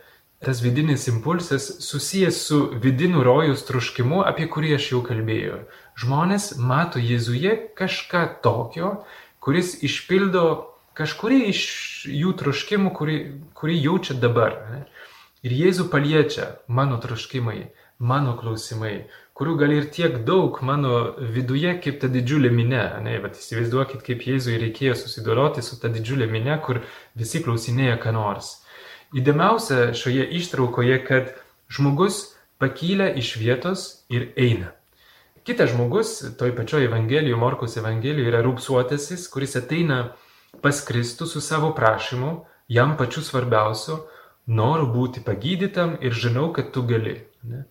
tas 0.43 0.59
vidinis 0.63 1.07
impulsas 1.07 1.69
susijęs 1.85 2.41
su 2.49 2.59
vidiniu 2.83 3.23
rojus 3.23 3.63
truškimu, 3.63 4.19
apie 4.27 4.49
kurį 4.51 4.75
aš 4.75 4.89
jau 4.91 4.99
kalbėjau. 5.07 5.61
Žmonės 6.03 6.57
mato 6.59 6.99
Jėzuje 6.99 7.55
kažką 7.79 8.25
tokio, 8.43 8.97
kuris 9.39 9.77
išpildo 9.79 10.45
kažkurį 10.97 11.39
iš 11.49 11.61
jų 12.11 12.35
troškimų, 12.43 12.91
kurį, 12.99 13.17
kurį 13.57 13.79
jaučia 13.79 14.19
dabar. 14.19 14.59
Ne? 14.73 14.83
Ir 15.43 15.51
Jėzų 15.51 15.89
paliečia 15.91 16.45
mano 16.67 16.95
troškimai, 17.03 17.65
mano 17.99 18.37
klausimai, 18.39 19.09
kurių 19.35 19.55
gali 19.59 19.79
ir 19.81 19.89
tiek 19.91 20.21
daug 20.27 20.59
mano 20.63 21.15
viduje, 21.19 21.73
kaip 21.83 21.99
ta 21.99 22.07
didžiulė 22.11 22.51
minė. 22.53 22.83
Ne, 23.03 23.17
bet 23.23 23.39
įsivaizduokit, 23.41 24.05
kaip 24.05 24.23
Jėzui 24.23 24.55
reikėjo 24.61 24.95
susidoroti 25.01 25.63
su 25.65 25.79
ta 25.81 25.91
didžiulė 25.91 26.29
minė, 26.31 26.55
kur 26.63 26.79
visi 27.19 27.43
klausinėja 27.43 27.97
ką 27.99 28.13
nors. 28.15 28.53
Įdomiausia 29.13 29.91
šioje 29.97 30.29
ištraukoje, 30.39 30.95
kad 31.05 31.35
žmogus 31.67 32.23
pakylia 32.63 33.11
iš 33.19 33.35
vietos 33.41 34.05
ir 34.09 34.31
eina. 34.39 34.71
Kitas 35.43 35.73
žmogus, 35.73 36.15
toj 36.39 36.55
pačioj 36.55 36.87
Evangelijoje, 36.87 37.35
Morkos 37.35 37.75
Evangelijoje, 37.77 38.31
yra 38.31 38.39
rūpsuotasis, 38.45 39.27
kuris 39.27 39.57
ateina 39.59 40.13
pas 40.63 40.79
Kristų 40.87 41.27
su 41.27 41.43
savo 41.43 41.73
prašymu, 41.75 42.37
jam 42.71 42.95
pačiu 42.95 43.25
svarbiausiu, 43.27 43.99
noriu 44.47 44.87
būti 44.91 45.23
pagydytam 45.23 45.97
ir 46.01 46.13
žinau, 46.13 46.51
kad 46.53 46.71
tu 46.75 46.83
gali. 46.87 47.21
Ne? 47.43 47.63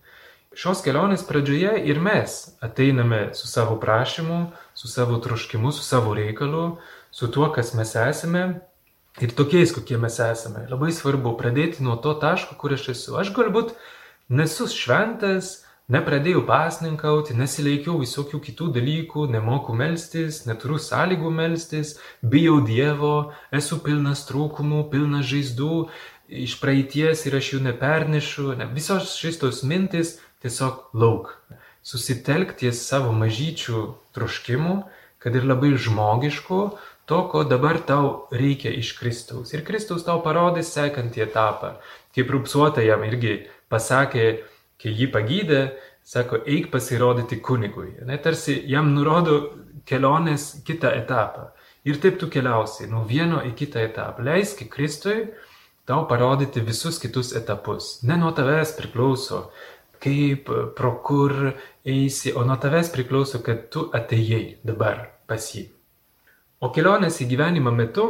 Šios 0.53 0.83
kelionės 0.85 1.23
pradžioje 1.25 1.79
ir 1.89 1.97
mes 2.01 2.35
ateiname 2.61 3.31
su 3.33 3.47
savo 3.49 3.79
prašymu, 3.81 4.51
su 4.77 4.87
savo 4.87 5.17
troškimu, 5.17 5.71
su 5.71 5.81
savo 5.81 6.13
reikalu, 6.13 6.77
su 7.11 7.31
tuo, 7.31 7.49
kas 7.53 7.73
mes 7.73 7.95
esame 7.97 8.43
ir 9.21 9.33
tokiais, 9.33 9.73
kokie 9.73 9.97
mes 9.97 10.19
esame. 10.21 10.67
Labai 10.69 10.91
svarbu 10.93 11.33
pradėti 11.37 11.85
nuo 11.85 11.97
to 11.97 12.13
taško, 12.21 12.57
kur 12.61 12.73
aš 12.77 12.89
esu. 12.93 13.17
Aš 13.17 13.33
galbūt 13.33 13.73
nesu 14.29 14.69
šventas, 14.69 15.63
nepradėjau 15.93 16.43
pasninkauti, 16.47 17.35
nesilaikiau 17.37 17.97
visokių 18.01 18.39
kitų 18.45 18.69
dalykų, 18.77 19.25
nemoku 19.33 19.75
melstis, 19.75 20.43
neturiu 20.47 20.79
sąlygų 20.79 21.31
melstis, 21.33 21.97
bijau 22.21 22.61
Dievo, 22.65 23.33
esu 23.51 23.81
pilnas 23.83 24.23
trūkumų, 24.29 24.85
pilnas 24.93 25.27
žaizdų, 25.29 25.87
iš 26.43 26.57
praeities 26.61 27.25
ir 27.27 27.37
aš 27.37 27.53
jų 27.53 27.61
nepernešu. 27.67 28.47
Ne, 28.59 28.67
visos 28.73 29.13
šitos 29.19 29.61
mintis 29.67 30.17
tiesiog 30.43 30.89
lauk. 30.97 31.35
Susitelk 31.83 32.55
ties 32.59 32.81
savo 32.87 33.11
mažyčių 33.15 33.83
troškimų, 34.15 34.75
kad 35.23 35.35
ir 35.35 35.45
labai 35.47 35.73
žmogiškų, 35.79 36.61
to, 37.07 37.19
ko 37.31 37.43
dabar 37.47 37.79
tau 37.83 38.27
reikia 38.31 38.71
iš 38.71 38.93
Kristaus. 38.99 39.51
Ir 39.55 39.63
Kristaus 39.67 40.05
tau 40.07 40.21
parodys 40.23 40.71
sekantį 40.75 41.25
etapą. 41.27 41.75
Kaip 42.15 42.31
rupsuota 42.31 42.83
jam 42.83 43.03
irgi 43.07 43.41
pasakė, 43.71 44.27
kai 44.79 44.93
jį 44.95 45.09
pagydė, 45.11 45.61
sako, 46.03 46.41
eik 46.47 46.69
pasirodyti 46.71 47.39
kunigui. 47.43 47.93
Ne, 48.07 48.17
tarsi 48.19 48.55
jam 48.71 48.93
nurodo 48.95 49.37
kelionės 49.87 50.63
kitą 50.67 50.91
etapą. 50.95 51.51
Ir 51.83 51.99
taip 51.99 52.19
tu 52.19 52.29
keliausi 52.31 52.87
nuo 52.87 53.03
vieno 53.07 53.41
į 53.43 53.51
kitą 53.59 53.83
etapą. 53.83 54.23
Leiski 54.23 54.69
Kristui 54.71 55.33
tau 55.89 56.07
parodyti 56.07 56.63
visus 56.63 56.99
kitus 56.99 57.33
etapus. 57.35 58.01
Ne 58.07 58.17
nuo 58.17 58.31
tavęs 58.35 58.75
priklauso, 58.77 59.45
kaip, 60.03 60.49
pro 60.77 60.95
kur 61.03 61.53
eisi, 61.85 62.33
o 62.35 62.43
nuo 62.47 62.57
tavęs 62.59 62.91
priklauso, 62.93 63.43
kad 63.43 63.69
tu 63.71 63.87
atėjai 63.95 64.59
dabar 64.67 65.07
pas 65.27 65.51
jį. 65.55 65.67
O 66.63 66.71
kelionės 66.71 67.19
į 67.23 67.27
gyvenimą 67.33 67.73
metu 67.75 68.07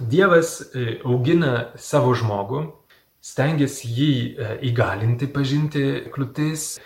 Dievas 0.00 0.60
e, 0.72 0.94
augina 1.04 1.74
savo 1.76 2.14
žmogų, 2.16 2.62
stengiasi 3.20 3.90
jį 3.92 4.12
e, 4.16 4.52
įgalinti, 4.70 5.28
pažinti 5.28 5.82
kliūtis 6.14 6.78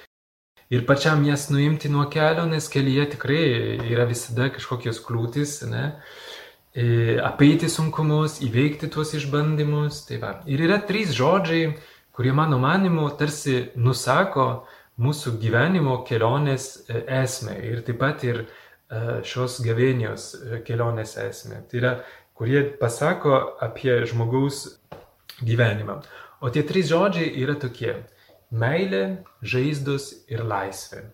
ir 0.75 0.83
pačiam 0.89 1.23
jas 1.29 1.47
nuimti 1.53 1.91
nuo 1.93 2.09
kelio, 2.11 2.49
nes 2.51 2.67
kelyje 2.73 3.07
tikrai 3.15 3.45
yra 3.87 4.09
visada 4.11 4.49
kažkokios 4.57 4.99
kliūtis, 5.07 5.61
ne? 5.71 5.85
Apeiti 6.75 7.69
sunkumus, 7.71 8.41
įveikti 8.43 8.89
tuos 8.91 9.13
išbandymus. 9.15 10.01
Tai 10.09 10.17
va. 10.19 10.31
ir 10.51 10.65
yra 10.67 10.81
trys 10.83 11.13
žodžiai, 11.15 11.77
kurie 12.15 12.33
mano 12.35 12.59
manimu 12.59 13.07
tarsi 13.19 13.69
nusako 13.77 14.67
mūsų 14.99 15.37
gyvenimo 15.43 16.01
kelionės 16.07 16.67
e, 16.87 17.01
esmę 17.23 17.57
ir 17.67 17.83
taip 17.87 17.99
pat 17.99 18.23
ir 18.27 18.45
e, 18.45 18.47
šios 19.27 19.59
gavėnios 19.65 20.29
e, 20.35 20.61
kelionės 20.67 21.17
esmę. 21.19 21.63
Tai 21.71 21.81
yra, 21.81 21.93
kurie 22.35 22.63
pasako 22.79 23.57
apie 23.63 23.97
žmogaus 24.11 24.81
gyvenimą. 25.43 26.01
O 26.43 26.51
tie 26.55 26.63
trys 26.67 26.91
žodžiai 26.93 27.31
yra 27.43 27.55
tokie- 27.59 27.97
meilė, 28.63 29.25
žaizdos 29.43 30.13
ir 30.31 30.43
laisvė. 30.47 31.07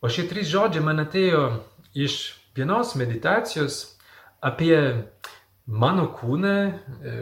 O 0.00 0.08
šie 0.08 0.24
trys 0.28 0.48
žodžiai 0.48 0.84
man 0.84 1.04
atėjo 1.04 1.60
iš 1.92 2.36
vienos 2.56 2.94
meditacijos 2.96 3.99
apie 4.40 4.76
mano 5.66 6.08
kūną, 6.16 6.56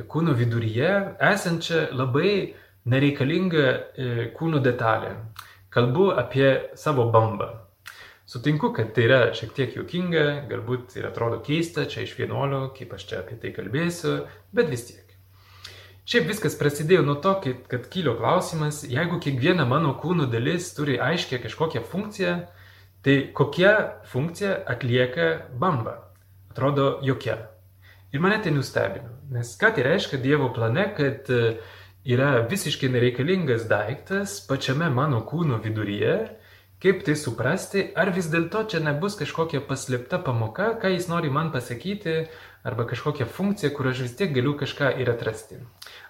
kūno 0.08 0.34
viduryje 0.38 0.92
esančią 1.30 1.88
labai 1.98 2.54
nereikalinga 2.88 3.64
e, 3.68 4.28
kūno 4.36 4.62
detalė. 4.64 5.14
Kalbu 5.74 6.12
apie 6.16 6.48
savo 6.78 7.10
bambą. 7.12 7.50
Sutinku, 8.28 8.72
kad 8.76 8.92
tai 8.96 9.06
yra 9.06 9.18
šiek 9.36 9.52
tiek 9.56 9.76
juokinga, 9.76 10.24
galbūt 10.50 10.98
ir 11.00 11.08
atrodo 11.08 11.40
keista 11.44 11.86
čia 11.88 12.04
iš 12.04 12.14
vienuolio, 12.18 12.66
kaip 12.76 12.92
aš 12.96 13.06
čia 13.08 13.20
apie 13.22 13.38
tai 13.40 13.54
kalbėsiu, 13.56 14.18
bet 14.52 14.68
vis 14.72 14.84
tiek. 14.88 15.04
Šiaip 16.08 16.28
viskas 16.28 16.56
prasidėjo 16.56 17.02
nuo 17.04 17.18
to, 17.24 17.34
kad 17.68 17.88
kilo 17.92 18.14
klausimas, 18.16 18.82
jeigu 18.88 19.20
kiekviena 19.20 19.66
mano 19.68 19.94
kūno 20.00 20.28
dalis 20.32 20.70
turi 20.76 20.96
aiškę 21.00 21.40
kažkokią 21.42 21.84
funkciją, 21.88 22.34
tai 23.04 23.16
kokia 23.36 23.74
funkcija 24.08 24.54
atlieka 24.76 25.28
bamba? 25.60 26.07
Atrodo 26.50 26.98
jokia. 27.02 27.38
Ir 28.12 28.22
mane 28.24 28.38
tai 28.42 28.54
nustebino, 28.54 29.10
nes 29.34 29.52
ką 29.60 29.74
tai 29.76 29.84
reiškia 29.84 30.20
Dievo 30.22 30.48
plane, 30.56 30.86
kad 30.96 31.28
uh, 31.28 31.58
yra 32.08 32.46
visiškai 32.48 32.88
nereikalingas 32.88 33.66
daiktas 33.68 34.38
pačiame 34.48 34.88
mano 34.88 35.20
kūno 35.28 35.58
viduryje, 35.60 36.14
kaip 36.80 37.02
tai 37.04 37.16
suprasti, 37.18 37.82
ar 37.98 38.12
vis 38.14 38.30
dėlto 38.32 38.62
čia 38.70 38.80
nebus 38.80 39.18
kažkokia 39.18 39.60
paslėpta 39.66 40.20
pamoka, 40.24 40.70
ką 40.80 40.94
jis 40.94 41.08
nori 41.10 41.30
man 41.30 41.50
pasakyti, 41.52 42.28
arba 42.64 42.86
kažkokia 42.88 43.26
funkcija, 43.26 43.72
kur 43.76 43.90
aš 43.90 44.04
vis 44.06 44.14
tiek 44.16 44.32
galiu 44.32 44.54
kažką 44.56 44.94
ir 45.02 45.10
atrasti. 45.10 45.58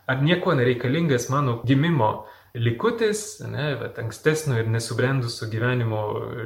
Ar 0.07 0.23
nieko 0.23 0.54
nereikalingas 0.54 1.28
mano 1.33 1.59
gimimo 1.66 2.28
likutis, 2.54 3.40
ne, 3.42 3.73
bet 3.80 3.99
ankstesnio 3.99 4.61
ir 4.62 4.71
nesubrendusio 4.71 5.49
gyvenimo 5.50 6.02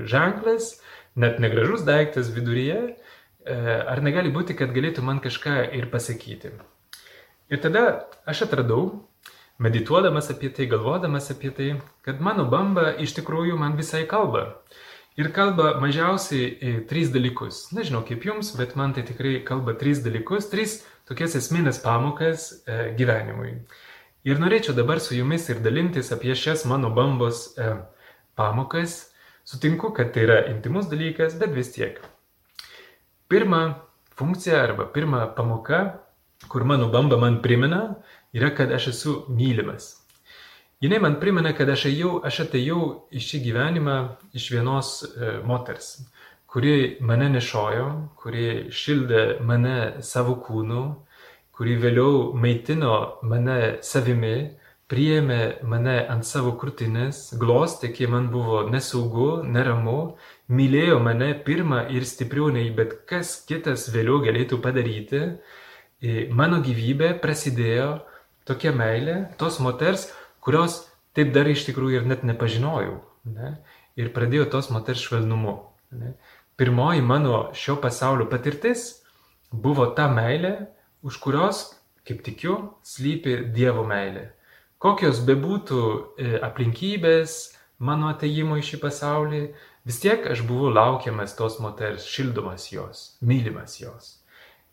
ženklas, 0.08 0.78
net 1.14 1.42
negražus 1.42 1.84
daiktas 1.84 2.32
viduryje, 2.32 2.80
e, 2.88 2.96
ar 3.46 4.02
negali 4.04 4.30
būti, 4.32 4.56
kad 4.58 4.74
galėtų 4.74 5.04
man 5.06 5.20
kažką 5.22 5.64
ir 5.76 5.88
pasakyti. 5.92 6.52
Ir 7.52 7.60
tada 7.60 8.06
aš 8.28 8.46
atradau, 8.46 9.08
medituodamas 9.62 10.30
apie 10.32 10.50
tai, 10.54 10.68
galvodamas 10.70 11.30
apie 11.34 11.50
tai, 11.54 11.68
kad 12.06 12.22
mano 12.22 12.46
bamba 12.50 12.92
iš 12.94 13.14
tikrųjų 13.18 13.58
man 13.60 13.76
visai 13.76 14.04
kalba. 14.10 14.62
Ir 15.20 15.28
kalba 15.36 15.74
mažiausiai 15.82 16.86
tris 16.88 17.12
dalykus. 17.12 17.66
Nežinau 17.76 18.00
kaip 18.08 18.24
jums, 18.24 18.54
bet 18.56 18.76
man 18.80 18.94
tai 18.96 19.04
tikrai 19.04 19.42
kalba 19.44 19.74
tris 19.76 20.00
dalykus, 20.00 20.48
tris 20.48 20.80
tokias 21.08 21.36
esminės 21.36 21.82
pamokas 21.84 22.48
e, 22.64 22.94
gyvenimui. 22.96 23.58
Ir 24.24 24.40
norėčiau 24.40 24.72
dabar 24.78 25.02
su 25.04 25.18
jumis 25.18 25.50
ir 25.52 25.60
dalintis 25.60 26.14
apie 26.14 26.32
šias 26.38 26.64
mano 26.70 26.88
bambos 26.96 27.50
e, 27.58 27.74
pamokas, 28.38 29.12
Sutinku, 29.44 29.90
kad 29.90 30.12
tai 30.14 30.22
yra 30.22 30.36
intimus 30.52 30.86
dalykas, 30.86 31.34
bet 31.34 31.50
vis 31.50 31.72
tiek. 31.74 31.96
Pirma 33.32 33.74
funkcija 34.14 34.58
arba 34.62 34.84
pirma 34.92 35.34
pamoka, 35.36 35.98
kur 36.48 36.64
mano 36.64 36.88
bamba 36.88 37.16
man 37.16 37.38
primena, 37.42 37.94
yra, 38.32 38.50
kad 38.54 38.72
aš 38.72 38.88
esu 38.90 39.14
mylimas. 39.28 39.86
Jis 40.80 41.00
man 41.00 41.16
primena, 41.20 41.54
kad 41.56 41.70
aš, 41.72 41.86
ėjau, 41.88 42.10
aš 42.28 42.42
atėjau 42.44 42.82
į 43.08 43.22
šį 43.24 43.40
gyvenimą 43.46 43.94
iš 44.36 44.50
vienos 44.52 44.90
e, 45.06 45.30
moters, 45.48 45.88
kuri 46.44 46.98
mane 47.00 47.30
nešojo, 47.32 47.86
kuri 48.20 48.68
šildė 48.68 49.22
mane 49.40 49.78
savo 50.04 50.36
kūnu, 50.44 50.82
kuri 51.56 51.78
vėliau 51.80 52.34
maitino 52.36 52.98
mane 53.24 53.78
savimi, 53.80 54.36
priėmė 54.92 55.64
mane 55.64 56.02
ant 56.12 56.28
savo 56.28 56.52
krūtinės, 56.60 57.30
glostė, 57.40 57.94
kai 57.96 58.12
man 58.12 58.28
buvo 58.28 58.66
nesaugu, 58.68 59.30
neramu, 59.48 60.18
mylėjo 60.52 60.98
mane 61.02 61.32
pirmą 61.46 61.86
ir 61.94 62.06
stipriau 62.08 62.50
nei 62.54 62.70
bet 62.76 63.02
kas 63.08 63.34
kitas 63.48 63.88
vėliau 63.94 64.20
galėtų 64.24 64.60
padaryti. 64.64 65.22
Mano 66.34 66.58
gyvybė 66.64 67.12
prasidėjo 67.22 68.02
tokia 68.48 68.72
meilė 68.74 69.16
tos 69.38 69.60
moters, 69.62 70.08
kurios 70.42 70.82
taip 71.16 71.32
dar 71.34 71.48
iš 71.48 71.66
tikrųjų 71.68 72.02
ir 72.02 72.08
net 72.10 72.24
nepažinojau. 72.26 72.98
Ne? 73.32 73.56
Ir 73.98 74.10
pradėjo 74.14 74.48
tos 74.50 74.70
moters 74.74 75.02
švelnumu. 75.04 75.58
Ne? 75.94 76.16
Pirmoji 76.58 77.04
mano 77.06 77.44
šio 77.56 77.78
pasaulio 77.80 78.26
patirtis 78.30 79.02
buvo 79.52 79.86
ta 79.96 80.08
meilė, 80.10 80.68
už 81.02 81.18
kurios, 81.22 81.64
kaip 82.06 82.22
tikiu, 82.26 82.56
slypi 82.86 83.38
Dievo 83.54 83.84
meilė. 83.86 84.30
Kokios 84.82 85.20
bebūtų 85.22 85.82
e, 86.18 86.30
aplinkybės 86.42 87.52
mano 87.82 88.10
ateimo 88.10 88.56
į 88.58 88.64
šį 88.66 88.80
pasaulį, 88.82 89.42
vis 89.86 90.00
tiek 90.02 90.26
aš 90.30 90.44
buvau 90.46 90.70
laukiamas 90.72 91.36
tos 91.38 91.58
moters, 91.60 92.06
šildomas 92.06 92.70
jos, 92.72 93.16
mylimas 93.20 93.80
jos. 93.80 94.18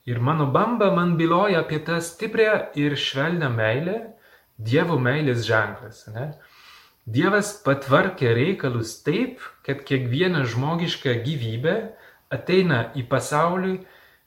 Ir 0.05 0.19
mano 0.19 0.47
bamba 0.51 0.91
man 0.95 1.17
byloja 1.17 1.59
apie 1.63 1.79
tą 1.85 1.99
stiprią 2.01 2.71
ir 2.75 2.95
švelnią 2.97 3.49
meilę, 3.53 3.99
Dievo 4.59 4.97
meilės 4.99 5.45
ženklas. 5.47 6.01
Ne? 6.11 6.33
Dievas 7.07 7.53
patvarkė 7.63 8.33
reikalus 8.35 8.97
taip, 9.05 9.39
kad 9.63 9.85
kiekviena 9.87 10.41
žmogiška 10.43 11.13
gyvybė 11.23 11.75
ateina 12.35 12.89
į 12.91 13.05
pasaulį 13.07 13.77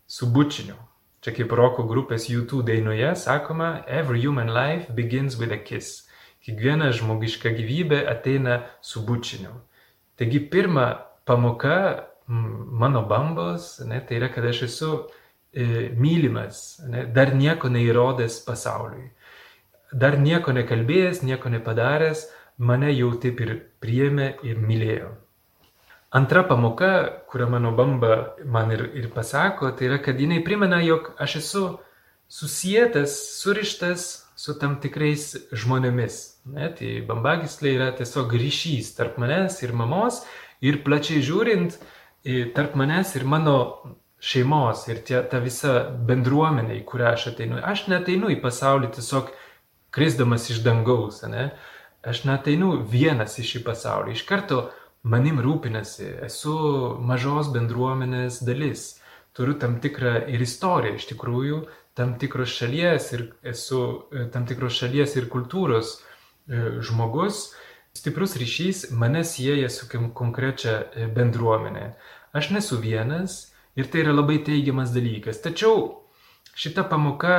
su 0.09 0.31
bučiniu. 0.33 0.79
Čia 1.23 1.35
kaip 1.37 1.53
roko 1.55 1.85
grupės 1.87 2.31
YouTube 2.33 2.65
dainoje 2.67 3.13
sakoma, 3.21 3.85
every 3.87 4.25
human 4.25 4.49
life 4.57 4.89
begins 4.97 5.37
with 5.37 5.53
a 5.53 5.61
kiss. 5.61 6.09
Kiekviena 6.43 6.89
žmogiška 6.97 7.53
gyvybė 7.55 8.01
ateina 8.11 8.63
su 8.81 9.05
bučiniu. 9.07 9.53
Taigi 10.23 10.39
pirma 10.47 10.87
pamoka 11.27 12.07
mano 12.27 13.03
bambos, 13.03 13.81
ne, 13.81 13.99
tai 14.07 14.21
yra, 14.21 14.29
kad 14.31 14.45
aš 14.47 14.63
esu 14.63 14.91
e, 15.53 15.91
mylimas, 15.99 16.79
ne, 16.87 17.03
dar 17.11 17.35
nieko 17.35 17.67
neįrodęs 17.67 18.37
pasauliui. 18.47 19.09
Dar 19.93 20.15
nieko 20.23 20.55
nekalbėjęs, 20.55 21.25
nieko 21.27 21.51
nepadaręs, 21.51 22.29
mane 22.63 22.93
jau 22.95 23.11
taip 23.19 23.43
ir 23.43 23.53
priėmė 23.83 24.29
ir 24.47 24.63
mylėjo. 24.63 25.11
Antra 26.15 26.45
pamoka, 26.47 26.93
kurią 27.27 27.49
mano 27.51 27.73
bamba 27.75 28.37
man 28.47 28.71
ir, 28.71 28.85
ir 28.95 29.11
pasako, 29.11 29.73
tai 29.75 29.91
yra, 29.91 29.99
kad 29.99 30.23
jinai 30.23 30.39
primena, 30.47 30.79
jog 30.87 31.17
aš 31.19 31.37
esu 31.43 31.65
susijęs, 32.31 33.19
surištas 33.43 34.07
su 34.39 34.55
tam 34.55 34.79
tikrais 34.79 35.33
žmonėmis. 35.51 36.32
Ne? 36.51 36.69
Tai 36.75 36.93
bambagislė 37.07 37.77
yra 37.77 37.91
tiesiog 37.97 38.33
ryšys 38.35 38.95
tarp 38.97 39.19
manęs 39.23 39.61
ir 39.63 39.75
mamos 39.79 40.23
ir 40.65 40.81
plačiai 40.87 41.23
žiūrint, 41.23 41.77
tarp 42.57 42.75
manęs 42.79 43.15
ir 43.19 43.27
mano 43.29 43.57
šeimos 44.23 44.87
ir 44.91 45.03
tie, 45.07 45.21
ta 45.27 45.41
visa 45.43 45.91
bendruomenė, 46.09 46.79
į 46.81 46.85
kurią 46.87 47.13
aš 47.17 47.29
ateinu. 47.33 47.59
Aš 47.63 47.89
neteinu 47.91 48.31
į 48.31 48.39
pasaulį 48.43 48.93
tiesiog 48.95 49.33
krisdamas 49.95 50.49
iš 50.51 50.63
dangaus, 50.67 51.23
ne? 51.27 51.51
aš 52.03 52.25
neteinu 52.27 52.77
vienas 52.91 53.39
į 53.39 53.47
šį 53.47 53.63
pasaulį. 53.67 54.15
Iš 54.17 54.25
karto 54.27 54.65
manim 55.03 55.39
rūpinasi, 55.43 56.09
esu 56.27 56.55
mažos 57.03 57.51
bendruomenės 57.55 58.41
dalis, 58.47 58.87
turiu 59.35 59.55
tam 59.59 59.79
tikrą 59.83 60.25
ir 60.31 60.43
istoriją 60.43 60.99
iš 60.99 61.09
tikrųjų, 61.13 61.61
tam 61.99 62.15
tikros 62.19 62.55
šalies 62.57 63.11
ir 63.13 63.27
esu 63.53 63.83
e, 64.13 64.27
tam 64.33 64.47
tikros 64.49 64.79
šalies 64.81 65.17
ir 65.19 65.29
kultūros 65.33 65.99
žmogus, 66.49 67.53
stiprus 67.95 68.37
ryšys 68.37 68.91
mane 68.91 69.25
sieja 69.25 69.69
su 69.71 69.87
konkrečia 70.15 70.79
e, 70.97 71.09
bendruomenė. 71.13 71.93
Aš 72.33 72.51
nesu 72.57 72.79
vienas 72.81 73.53
ir 73.77 73.91
tai 73.93 74.05
yra 74.07 74.15
labai 74.17 74.39
teigiamas 74.45 74.95
dalykas. 74.95 75.43
Tačiau 75.45 76.03
šita 76.57 76.85
pamoka 76.89 77.37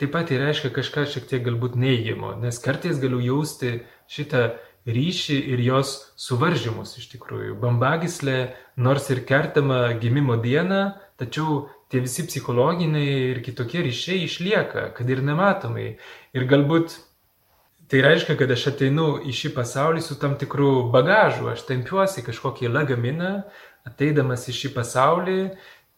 taip 0.00 0.12
pat 0.12 0.32
reiškia 0.32 0.72
kažką 0.72 1.06
šiek 1.08 1.28
tiek 1.28 1.44
galbūt 1.44 1.76
neigiamo, 1.80 2.34
nes 2.40 2.60
kartais 2.60 3.00
galiu 3.00 3.20
jausti 3.24 3.80
šitą 4.10 4.50
ryšį 4.88 5.36
ir 5.52 5.60
jos 5.60 5.92
suvaržymus 6.16 6.96
iš 7.00 7.10
tikrųjų. 7.12 7.58
Bambagislė 7.60 8.54
nors 8.80 9.10
ir 9.12 9.20
kertama 9.28 9.90
gimimo 10.00 10.38
dieną, 10.40 10.94
tačiau 11.20 11.66
tie 11.92 12.00
visi 12.00 12.24
psichologiniai 12.24 13.34
ir 13.34 13.42
kitokie 13.44 13.84
ryšiai 13.84 14.24
išlieka, 14.24 14.88
kad 14.96 15.10
ir 15.10 15.20
nematomai. 15.26 15.98
Ir 16.32 16.48
galbūt 16.48 16.96
tai 17.90 18.04
reiškia, 18.06 18.36
kad 18.38 18.50
aš 18.54 18.68
ateinu 18.72 19.08
į 19.26 19.34
šį 19.34 19.52
pasaulį 19.56 20.04
su 20.06 20.16
tam 20.20 20.38
tikru 20.40 20.90
bagažu, 20.94 21.50
aš 21.50 21.66
tempiuosi 21.68 22.24
kažkokį 22.26 22.70
lagaminą, 22.70 23.34
ateidamas 23.88 24.46
į 24.50 24.56
šį 24.60 24.72
pasaulį, 24.76 25.40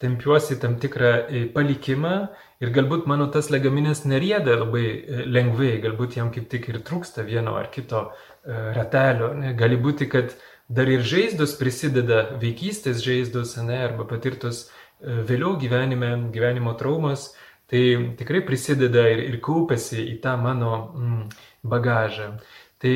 tempiuosi 0.03 0.59
tam 0.63 0.81
tikrą 0.83 1.13
e, 1.29 1.45
palikimą 1.55 2.17
ir 2.63 2.73
galbūt 2.75 3.07
mano 3.11 3.29
tas 3.31 3.53
lagaminas 3.55 4.03
nerieda 4.09 4.57
labai 4.65 4.87
e, 4.89 5.25
lengvai, 5.31 5.77
galbūt 5.85 6.19
jam 6.19 6.33
kaip 6.35 6.49
tik 6.51 6.73
ir 6.73 6.81
trūksta 6.83 7.23
vieno 7.29 7.55
ar 7.61 7.71
kito 7.71 8.09
E, 8.43 8.55
ratelio. 8.75 9.31
Gali 9.55 9.79
būti, 9.79 10.09
kad 10.11 10.35
dar 10.67 10.89
ir 10.91 11.05
žaizdos 11.07 11.55
prisideda, 11.61 12.25
vaikystės 12.43 13.03
žaizdos, 13.05 13.55
ne, 13.63 13.79
arba 13.87 14.07
patirtos 14.11 14.65
vėliau 15.03 15.55
gyvenime, 15.59 16.11
gyvenimo 16.35 16.75
traumas, 16.79 17.33
tai 17.71 18.15
tikrai 18.19 18.43
prisideda 18.47 19.07
ir, 19.11 19.23
ir 19.31 19.39
kaupėsi 19.43 20.01
į 20.11 20.17
tą 20.23 20.35
mano 20.43 20.73
mm, 20.75 21.23
bagažą. 21.63 22.37
Tai 22.83 22.95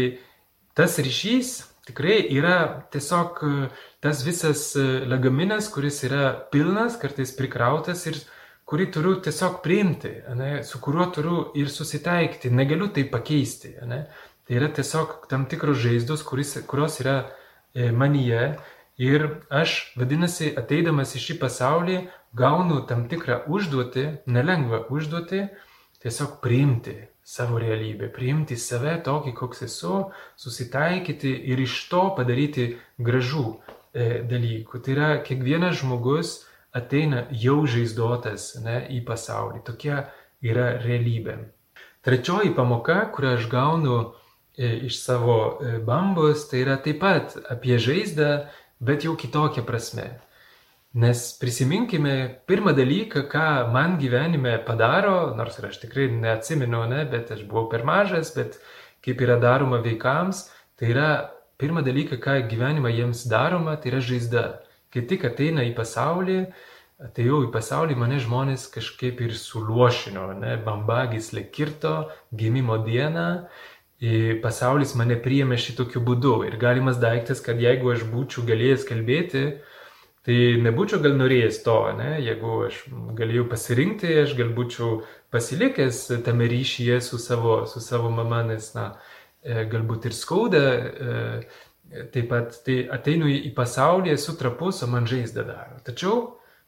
tas 0.76 0.98
ryšys 0.98 1.56
tikrai 1.86 2.18
yra 2.34 2.86
tiesiog 2.92 3.42
e, 3.42 3.68
tas 4.02 4.22
visas 4.26 4.72
lagaminas, 5.06 5.70
kuris 5.72 6.02
yra 6.08 6.32
pilnas, 6.52 6.98
kartais 7.00 7.32
prikrautas 7.36 8.06
ir 8.10 8.18
kurį 8.66 8.86
turiu 8.94 9.14
tiesiog 9.22 9.60
priimti, 9.62 10.10
ne, 10.34 10.50
su 10.66 10.80
kuriuo 10.82 11.06
turiu 11.14 11.36
ir 11.58 11.70
susitaikyti, 11.70 12.50
negaliu 12.50 12.88
tai 12.90 13.06
pakeisti. 13.10 13.76
Ne. 13.86 14.06
Tai 14.46 14.58
yra 14.58 14.70
tiesiog 14.74 15.26
tam 15.30 15.46
tikros 15.50 15.78
žaizdos, 15.82 16.22
kuris, 16.26 16.56
kurios 16.70 16.98
yra 17.02 17.16
e, 17.74 17.90
manyje 17.90 18.56
ir 19.02 19.26
aš, 19.50 19.92
vadinasi, 19.98 20.52
ateidamas 20.58 21.14
į 21.18 21.22
šį 21.22 21.38
pasaulį, 21.42 21.98
gaunu 22.36 22.82
tam 22.90 23.06
tikrą 23.10 23.44
užduotį, 23.50 24.06
nelengvą 24.30 24.86
užduotį, 24.92 25.42
tiesiog 26.02 26.38
priimti 26.42 26.96
savo 27.26 27.58
realybę, 27.58 28.08
priimti 28.14 28.56
save 28.60 28.94
tokį, 29.06 29.32
koks 29.34 29.64
esu, 29.66 30.02
susitaikyti 30.38 31.32
ir 31.52 31.62
iš 31.64 31.78
to 31.90 32.04
padaryti 32.18 32.68
gražų 33.02 33.46
e, 33.50 34.22
dalykų. 34.30 34.82
Tai 34.84 34.94
yra, 34.94 35.08
kiekvienas 35.26 35.80
žmogus 35.82 36.36
ateina 36.76 37.24
jau 37.34 37.64
žaizdotas 37.66 38.52
ne, 38.62 38.84
į 38.94 39.02
pasaulį. 39.08 39.64
Tokia 39.66 40.04
yra 40.44 40.76
realybė. 40.84 41.40
Trečioji 42.06 42.54
pamoka, 42.54 43.00
kurią 43.10 43.34
aš 43.40 43.50
gaunu 43.50 43.98
E, 44.56 44.76
iš 44.76 45.04
savo 45.04 45.58
e, 45.60 45.78
bambos, 45.78 46.48
tai 46.48 46.62
yra 46.64 46.78
taip 46.80 47.02
pat 47.02 47.34
apie 47.52 47.76
žaizdą, 47.76 48.46
bet 48.80 49.04
jau 49.04 49.12
kitokią 49.20 49.66
prasme. 49.68 50.06
Nes 50.96 51.22
prisiminkime 51.36 52.12
pirmą 52.48 52.72
dalyką, 52.72 53.26
ką 53.28 53.72
man 53.72 53.98
gyvenime 54.00 54.54
padaro, 54.64 55.34
nors 55.36 55.58
ir 55.60 55.66
aš 55.68 55.82
tikrai 55.82 56.06
neatsimenu, 56.08 56.86
ne, 56.88 57.02
bet 57.10 57.34
aš 57.34 57.42
buvau 57.50 57.66
per 57.68 57.84
mažas, 57.84 58.30
bet 58.32 58.56
kaip 59.04 59.20
yra 59.20 59.36
daroma 59.42 59.82
vaikams, 59.84 60.46
tai 60.80 60.94
yra 60.94 61.10
pirmą 61.60 61.84
dalyką, 61.84 62.16
ką 62.16 62.38
gyvenime 62.48 62.94
jiems 62.96 63.26
daroma, 63.28 63.76
tai 63.76 63.92
yra 63.92 64.00
žaizda. 64.00 64.46
Kai 64.88 65.04
tik 65.04 65.28
ateina 65.28 65.66
į 65.68 65.76
pasaulį, 65.76 66.40
atėjau 67.04 67.42
į 67.44 67.52
pasaulį, 67.52 68.00
mane 68.00 68.16
žmonės 68.24 68.64
kažkaip 68.72 69.20
ir 69.20 69.36
suluošino, 69.36 70.30
ne, 70.40 70.56
bambagislė 70.64 71.44
kirto 71.52 72.06
gimimo 72.32 72.80
dieną 72.88 73.28
pasaulis 74.42 74.94
mane 74.96 75.16
priėmė 75.16 75.56
šitokiu 75.56 76.00
būdu. 76.04 76.44
Ir 76.48 76.56
galimas 76.60 76.96
daiktas, 77.00 77.40
kad 77.40 77.60
jeigu 77.60 77.92
aš 77.92 78.04
būčiau 78.08 78.44
galėjęs 78.48 78.84
kalbėti, 78.88 79.44
tai 80.26 80.38
nebūčiau 80.58 80.98
gal 81.04 81.14
norėjęs 81.20 81.60
to, 81.62 81.76
ne? 82.00 82.16
jeigu 82.18 82.56
aš 82.66 82.80
galėjau 83.18 83.44
pasirinkti, 83.52 84.10
aš 84.24 84.34
gal 84.38 84.50
būčiau 84.56 85.04
pasilikęs 85.30 86.00
tame 86.26 86.48
ryšyje 86.50 86.98
su 87.04 87.20
savo, 87.22 87.60
su 87.70 87.82
savo 87.84 88.10
mama, 88.10 88.42
nes, 88.48 88.72
na, 88.74 88.88
e, 89.46 89.62
galbūt 89.70 90.08
ir 90.10 90.16
skauda 90.18 90.64
e, 90.66 91.20
taip 92.10 92.26
pat 92.32 92.58
tai 92.66 92.80
ateinu 92.90 93.30
į 93.30 93.52
pasaulį, 93.54 94.16
esu 94.16 94.34
trapus, 94.40 94.82
o 94.82 94.90
man 94.90 95.06
žaizdą 95.06 95.46
daro. 95.46 95.78
Tačiau 95.86 96.18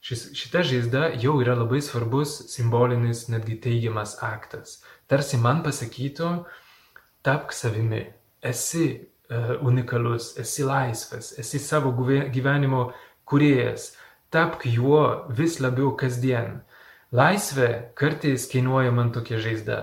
šis, 0.05 0.29
šita 0.39 0.63
žaizda 0.63 1.09
jau 1.19 1.35
yra 1.43 1.57
labai 1.59 1.83
svarbus 1.83 2.39
simbolinis, 2.53 3.27
netgi 3.33 3.59
teigiamas 3.65 4.19
aktas. 4.23 4.79
Tarsi 5.11 5.41
man 5.43 5.65
pasakytų, 5.67 6.31
tapk 7.27 7.55
savimi, 7.57 8.05
esi 8.47 8.87
uh, 8.95 9.57
unikalus, 9.67 10.37
esi 10.39 10.67
laisvas, 10.69 11.33
esi 11.41 11.59
savo 11.59 11.91
gyvenimo 11.99 12.93
kuriejas, 13.31 13.93
tapk 14.35 14.67
juo 14.67 15.29
vis 15.29 15.59
labiau 15.61 15.95
kasdien. 15.97 16.61
Laisvė 17.13 17.95
kartais 17.97 18.45
kainuoja 18.53 18.93
man 18.93 19.13
tokia 19.15 19.41
žaizda. 19.41 19.79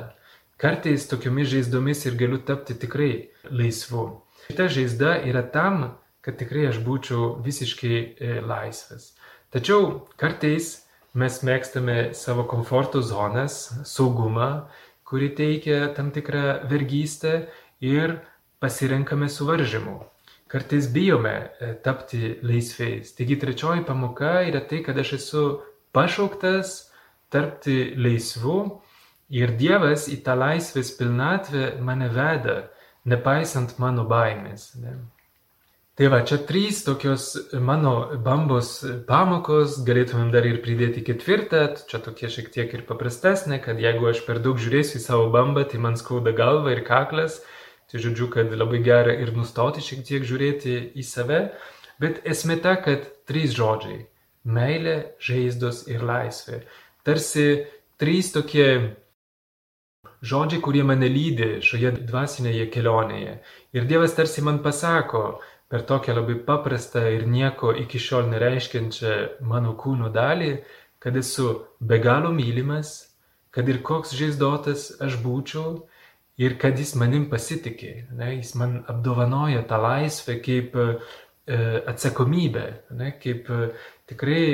Kartais 0.61 1.07
tokiomis 1.09 1.49
žaizdomis 1.51 2.05
ir 2.05 2.17
galiu 2.19 2.37
tapti 2.45 2.77
tikrai 2.77 3.29
laisvu. 3.49 4.05
Šita 4.45 4.67
žaizda 4.69 5.15
yra 5.25 5.41
tam, 5.41 5.95
kad 6.21 6.37
tikrai 6.37 6.67
aš 6.69 6.79
būčiau 6.85 7.35
visiškai 7.45 7.95
e, 7.97 8.33
laisvas. 8.45 9.13
Tačiau 9.53 10.05
kartais 10.21 10.71
mes 11.17 11.41
mėgstame 11.47 12.13
savo 12.17 12.45
komforto 12.49 13.01
zonas, 13.01 13.71
saugumą, 13.87 14.67
kuri 15.05 15.29
teikia 15.37 15.93
tam 15.97 16.09
tikrą 16.13 16.65
vergystę 16.69 17.45
ir 17.81 18.19
pasirenkame 18.59 19.29
suvaržymų. 19.29 19.99
Kartais 20.47 20.87
bijome 20.93 21.33
e, 21.33 21.73
tapti 21.83 22.35
laisvais. 22.45 23.15
Taigi 23.17 23.39
trečioji 23.41 23.85
pamoka 23.87 24.43
yra 24.45 24.61
tai, 24.69 24.83
kad 24.85 24.97
aš 25.01 25.15
esu 25.17 25.45
pašauktas 25.95 26.75
tapti 27.33 27.95
laisvu 27.97 28.59
ir 29.33 29.55
Dievas 29.57 30.05
į 30.11 30.19
tą 30.25 30.37
laisvės 30.37 30.93
pilnatvę 30.99 31.75
mane 31.81 32.11
veda 32.13 32.61
nepaisant 33.09 33.77
mano 33.81 34.05
baimės. 34.09 34.73
Ne? 34.81 34.97
Tai 35.95 36.09
va, 36.11 36.19
čia 36.27 36.41
trys 36.43 36.81
tokios 36.83 37.29
mano 37.63 38.17
bambos 38.19 38.81
pamokos, 39.07 39.77
galėtumėm 39.87 40.27
dar 40.33 40.43
ir 40.43 40.57
pridėti 40.65 41.05
ketvirtą, 41.07 41.61
čia 41.87 42.01
tokie 42.03 42.27
šiek 42.27 42.49
tiek 42.51 42.73
ir 42.75 42.83
paprastesnė, 42.89 43.61
kad 43.63 43.79
jeigu 43.79 44.09
aš 44.11 44.25
per 44.27 44.41
daug 44.43 44.59
žiūrėsiu 44.59 44.99
į 44.99 45.05
savo 45.05 45.29
bambą, 45.31 45.63
tai 45.71 45.79
man 45.79 45.95
skauda 45.95 46.35
galva 46.35 46.73
ir 46.75 46.83
kaklas, 46.83 47.39
tai 47.91 48.01
žodžiu, 48.01 48.29
kad 48.33 48.51
labai 48.53 48.81
gera 48.83 49.13
ir 49.13 49.33
nustoti 49.35 49.83
šiek 49.85 50.03
tiek 50.07 50.25
žiūrėti 50.25 50.75
į 50.97 51.05
save, 51.05 51.41
bet 52.01 52.21
esmė 52.25 52.59
ta, 52.61 52.75
kad 52.81 53.05
trys 53.29 53.55
žodžiai- 53.55 54.05
meilė, 54.57 54.97
žaizdos 55.19 55.87
ir 55.87 56.01
laisvė. 56.01 56.63
Tarsi 57.05 57.65
trys 57.97 58.31
tokie 58.33 58.95
žodžiai, 60.25 60.61
kurie 60.61 60.83
mane 60.83 61.07
lydi 61.09 61.61
šioje 61.61 61.91
dvasinėje 62.09 62.69
kelionėje. 62.73 63.39
Ir 63.73 63.85
Dievas 63.85 64.15
tarsi 64.17 64.41
man 64.41 64.59
pasako 64.63 65.39
per 65.69 65.85
tokią 65.85 66.15
labai 66.15 66.37
paprastą 66.47 67.03
ir 67.13 67.27
nieko 67.27 67.73
iki 67.73 67.99
šiol 67.99 68.29
nereiškiančią 68.31 69.41
mano 69.41 69.73
kūno 69.75 70.11
dalį, 70.13 70.51
kad 70.99 71.17
esu 71.17 71.65
be 71.79 71.99
galo 71.99 72.31
mylimas, 72.33 73.13
kad 73.51 73.69
ir 73.69 73.81
koks 73.85 74.13
žaizdotas 74.17 74.89
aš 75.01 75.19
būčiau 75.23 75.85
ir 76.37 76.57
kad 76.59 76.79
jis 76.79 76.95
manim 76.99 77.29
pasitikė. 77.31 77.93
Ne? 78.15 78.35
Jis 78.39 78.55
man 78.59 78.79
apdovanoja 78.91 79.63
tą 79.69 79.79
laisvę 79.83 80.37
kaip 80.43 80.75
e, 80.75 80.87
atsakomybę, 81.91 82.65
ne? 82.99 83.11
kaip 83.21 83.49
e, 83.49 83.69
tikrai 84.09 84.45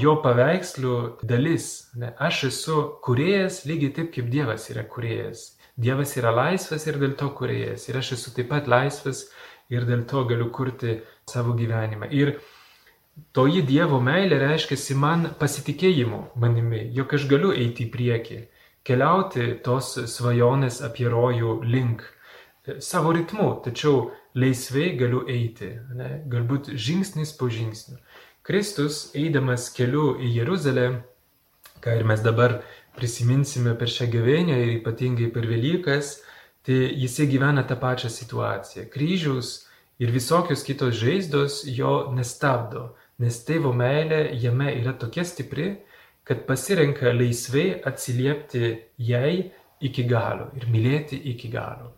jo 0.00 0.16
paveikslų 0.24 0.96
dalis. 1.28 1.70
Ne? 2.00 2.14
Aš 2.18 2.44
esu 2.50 2.82
kuriejas 3.04 3.64
lygiai 3.68 3.94
taip, 3.98 4.12
kaip 4.16 4.30
Dievas 4.32 4.70
yra 4.72 4.86
kuriejas. 4.88 5.50
Dievas 5.80 6.16
yra 6.20 6.32
laisvas 6.34 6.86
ir 6.88 6.98
dėl 7.00 7.16
to 7.16 7.30
kuriejas. 7.36 7.88
Ir 7.88 8.00
aš 8.00 8.14
esu 8.18 8.34
taip 8.36 8.50
pat 8.52 8.68
laisvas 8.68 9.28
ir 9.70 9.86
dėl 9.88 10.04
to 10.08 10.24
galiu 10.28 10.50
kurti 10.52 10.98
savo 11.28 11.54
gyvenimą. 11.56 12.10
Ir 12.10 12.38
toji 13.36 13.62
Dievo 13.66 14.00
meilė 14.02 14.40
reiškia 14.40 14.96
man 14.96 15.28
pasitikėjimu 15.40 16.22
manimi, 16.40 16.88
jog 16.96 17.14
aš 17.14 17.28
galiu 17.30 17.52
eiti 17.52 17.86
į 17.86 17.92
priekį, 17.92 18.40
keliauti 18.86 19.52
tos 19.64 19.94
svajonės 20.10 20.80
apie 20.86 21.08
rojų 21.12 21.60
link 21.66 22.04
savo 22.78 23.12
ritmu, 23.12 23.60
tačiau 23.64 24.10
laisvai 24.34 24.94
galiu 24.98 25.24
eiti, 25.28 25.72
ne? 25.96 26.10
galbūt 26.30 26.72
žingsnis 26.76 27.32
po 27.38 27.48
žingsnio. 27.50 27.98
Kristus, 28.46 29.10
eidamas 29.16 29.68
keliu 29.74 30.14
į 30.20 30.30
Jeruzalę, 30.40 30.86
ką 31.84 31.96
ir 31.98 32.06
mes 32.08 32.22
dabar 32.24 32.60
prisiminsime 32.96 33.74
per 33.78 33.90
šią 33.90 34.10
gavėnę 34.12 34.56
ir 34.60 34.72
ypatingai 34.78 35.30
per 35.34 35.48
Velykas, 35.48 36.18
tai 36.66 36.90
jisai 37.00 37.28
gyvena 37.30 37.64
tą 37.64 37.78
pačią 37.80 38.10
situaciją. 38.12 38.86
Kryžius 38.92 39.52
ir 40.00 40.12
visokios 40.12 40.64
kitos 40.66 40.98
žaizdos 41.00 41.62
jo 41.68 42.10
nestabdo, 42.16 42.90
nes 43.20 43.40
tėvo 43.44 43.72
meilė 43.76 44.28
jame 44.40 44.72
yra 44.80 44.94
tokia 44.96 45.24
stipri, 45.28 45.78
kad 46.30 46.44
pasirenka 46.46 47.10
laisvai 47.16 47.80
atsiliepti 47.90 48.76
jai 49.10 49.50
iki 49.82 50.06
galo 50.06 50.52
ir 50.54 50.68
mylėti 50.70 51.18
iki 51.34 51.50
galo. 51.50 51.90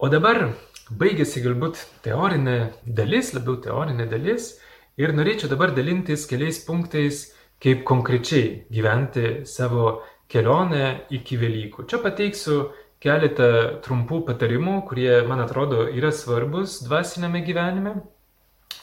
O 0.00 0.08
dabar 0.08 0.48
baigėsi 0.88 1.42
galbūt 1.44 1.84
teorinė 2.06 2.56
dalis, 2.86 3.34
labiau 3.36 3.58
teorinė 3.60 4.06
dalis, 4.08 4.54
Ir 4.98 5.12
norėčiau 5.14 5.46
dabar 5.46 5.70
dalintis 5.70 6.24
keliais 6.26 6.56
punktais, 6.66 7.28
kaip 7.62 7.84
konkrečiai 7.86 8.64
gyventi 8.66 9.44
savo 9.46 10.00
kelionę 10.26 11.04
iki 11.14 11.38
Velykų. 11.38 11.84
Čia 11.86 12.00
pateiksiu 12.02 12.56
keletą 12.98 13.78
trumpų 13.84 14.24
patarimų, 14.26 14.80
kurie, 14.90 15.20
man 15.30 15.44
atrodo, 15.44 15.84
yra 15.86 16.10
svarbus 16.10 16.80
dvasinėme 16.82 17.44
gyvenime, 17.46 17.92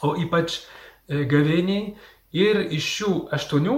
o 0.08 0.14
ypač 0.24 0.62
e, 0.62 1.26
gavėniai. 1.28 1.98
Ir 2.36 2.62
iš 2.78 2.88
šių 2.94 3.12
aštuonių 3.36 3.76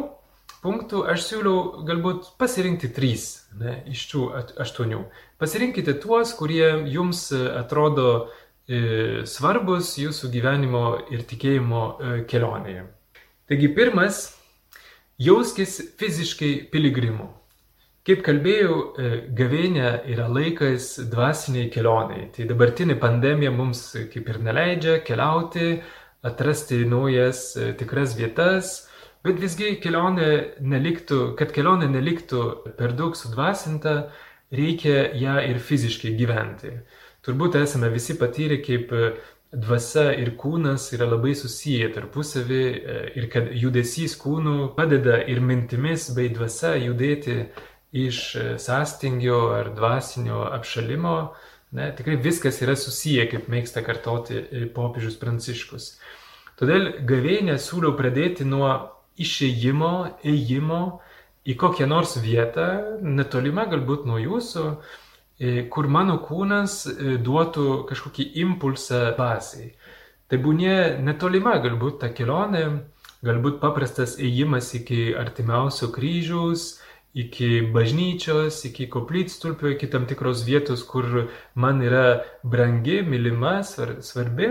punktų 0.64 1.04
aš 1.14 1.28
siūliau 1.30 1.86
galbūt 1.88 2.34
pasirinkti 2.42 2.90
trys 2.96 3.48
ne, 3.60 3.80
iš 3.92 4.08
šių 4.10 4.26
aštuonių. 4.64 5.06
Pasirinkite 5.38 5.94
tuos, 6.02 6.34
kurie 6.38 6.74
jums 6.90 7.30
atrodo 7.34 8.28
E, 8.68 9.24
svarbus 9.24 9.94
jūsų 9.96 10.28
gyvenimo 10.28 10.82
ir 11.16 11.22
tikėjimo 11.24 11.82
e, 11.88 12.16
kelionėje. 12.28 12.82
Taigi 13.48 13.70
pirmas- 13.72 14.18
jauskis 15.28 15.78
fiziškai 15.96 16.68
piligrimu. 16.74 17.30
Kaip 18.04 18.26
kalbėjau, 18.26 18.76
e, 18.76 19.22
gavėnė 19.40 20.04
yra 20.12 20.28
laikas 20.28 20.98
dvasiniai 21.00 21.72
kelioniai. 21.72 22.28
Tai 22.36 22.44
dabartinė 22.52 23.00
pandemija 23.00 23.54
mums 23.56 23.96
kaip 24.12 24.28
ir 24.28 24.42
neleidžia 24.44 25.00
keliauti, 25.08 25.82
atrasti 26.28 26.84
naujas 26.84 27.54
tikras 27.80 28.18
vietas, 28.20 28.87
bet 29.28 29.42
visgi 29.44 29.76
kelionė 29.84 30.32
neliktų, 30.64 31.20
kad 31.40 31.52
kelionė 31.56 31.90
neliktų 31.92 32.44
per 32.80 32.96
daug 32.98 33.16
sudvasinta, 33.20 34.10
reikia 34.52 35.12
ją 35.18 35.38
ir 35.50 35.60
fiziškai 35.60 36.14
gyventi. 36.18 36.72
Turbūt 37.28 37.58
esame 37.60 37.90
visi 37.92 38.16
patyrę, 38.16 38.62
kaip 38.64 38.92
e, 38.96 39.10
dvasia 39.52 40.14
ir 40.16 40.32
kūnas 40.40 40.86
yra 40.96 41.10
labai 41.10 41.34
susiję 41.36 41.90
tarpusavį 41.96 42.62
e, 42.64 43.00
ir 43.20 43.28
kad 43.34 43.50
judesys 43.52 44.16
kūnų 44.22 44.72
padeda 44.78 45.20
ir 45.28 45.42
mintimis 45.44 46.08
bei 46.16 46.32
dvasia 46.32 46.78
judėti 46.80 47.42
iš 47.92 48.22
e, 48.36 48.46
sąstingio 48.64 49.42
ar 49.58 49.74
dvasinio 49.76 50.46
apšalimo. 50.56 51.18
Ne, 51.76 51.90
tikrai 51.98 52.16
viskas 52.24 52.62
yra 52.64 52.78
susiję, 52.80 53.26
kaip 53.28 53.50
mėgsta 53.52 53.84
kartoti 53.84 54.70
popiežius 54.72 55.20
Pranciškus. 55.20 55.98
Todėl 56.58 56.94
gavėnę 57.06 57.58
siūliau 57.60 57.92
pradėti 58.00 58.48
nuo 58.48 58.72
išėjimo, 59.24 59.94
ėjimo 60.24 60.84
į 61.48 61.56
kokią 61.60 61.88
nors 61.90 62.18
vietą, 62.22 62.70
netolimą 63.02 63.68
galbūt 63.72 64.08
nuo 64.10 64.18
jūsų, 64.22 64.66
E, 65.38 65.68
kur 65.70 65.86
mano 65.86 66.16
kūnas 66.26 66.80
e, 66.90 67.18
duotų 67.22 67.84
kažkokį 67.92 68.24
impulsą 68.42 69.12
dvasiai. 69.14 69.70
Tai 70.28 70.40
būnė 70.42 70.98
netolima 71.06 71.54
galbūt 71.62 72.00
ta 72.02 72.10
kelionė, 72.10 72.64
galbūt 73.26 73.60
paprastas 73.62 74.16
ėjimas 74.18 74.72
iki 74.80 75.14
artimiausio 75.14 75.92
kryžiaus, 75.94 76.80
iki 77.14 77.70
bažnyčios, 77.74 78.64
iki 78.66 78.90
koplytstulpio, 78.90 79.76
iki 79.76 79.92
tam 79.94 80.10
tikros 80.10 80.42
vietos, 80.48 80.82
kur 80.90 81.30
man 81.54 81.86
yra 81.86 82.24
brangi, 82.42 83.04
mylima, 83.06 83.60
svarbi. 83.62 84.50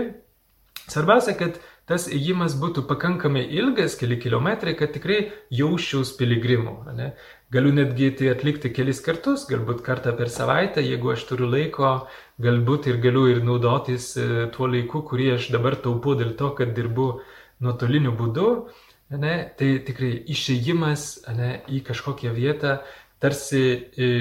Svarbiausia, 0.87 1.35
kad 1.35 1.59
tas 1.87 2.09
ėjimas 2.11 2.57
būtų 2.59 2.83
pakankamai 2.89 3.45
ilgas, 3.55 3.95
keli 3.99 4.17
kilometrai, 4.19 4.73
kad 4.75 4.91
tikrai 4.95 5.19
jausčiaus 5.55 6.11
piligrimu. 6.19 6.75
Ne? 6.97 7.13
Galiu 7.53 7.71
netgi 7.75 8.09
tai 8.19 8.33
atlikti 8.33 8.73
kelis 8.75 8.99
kartus, 9.05 9.45
galbūt 9.47 9.79
kartą 9.85 10.11
per 10.17 10.31
savaitę, 10.33 10.83
jeigu 10.83 11.13
aš 11.13 11.23
turiu 11.29 11.47
laiko, 11.47 11.93
galbūt 12.43 12.89
ir 12.91 12.99
galiu 13.03 13.29
ir 13.31 13.39
naudotis 13.47 14.09
e, 14.19 14.27
tuo 14.51 14.67
laiku, 14.67 15.05
kurį 15.07 15.31
aš 15.37 15.47
dabar 15.55 15.79
taupu 15.79 16.17
dėl 16.19 16.35
to, 16.39 16.51
kad 16.59 16.75
dirbu 16.75 17.07
nuotoliniu 17.63 18.11
būdu. 18.19 18.51
Ne? 19.15 19.33
Tai 19.55 19.71
tikrai 19.87 20.11
išėjimas 20.27 21.07
ne, 21.39 21.53
į 21.71 21.81
kažkokią 21.87 22.35
vietą 22.35 22.81
tarsi 23.23 23.63
e, 23.95 24.11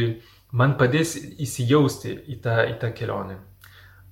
man 0.55 0.79
padės 0.79 1.16
įsijausti 1.18 2.14
į 2.31 2.40
tą, 2.46 2.61
į 2.70 2.79
tą 2.79 2.94
kelionę. 2.94 3.40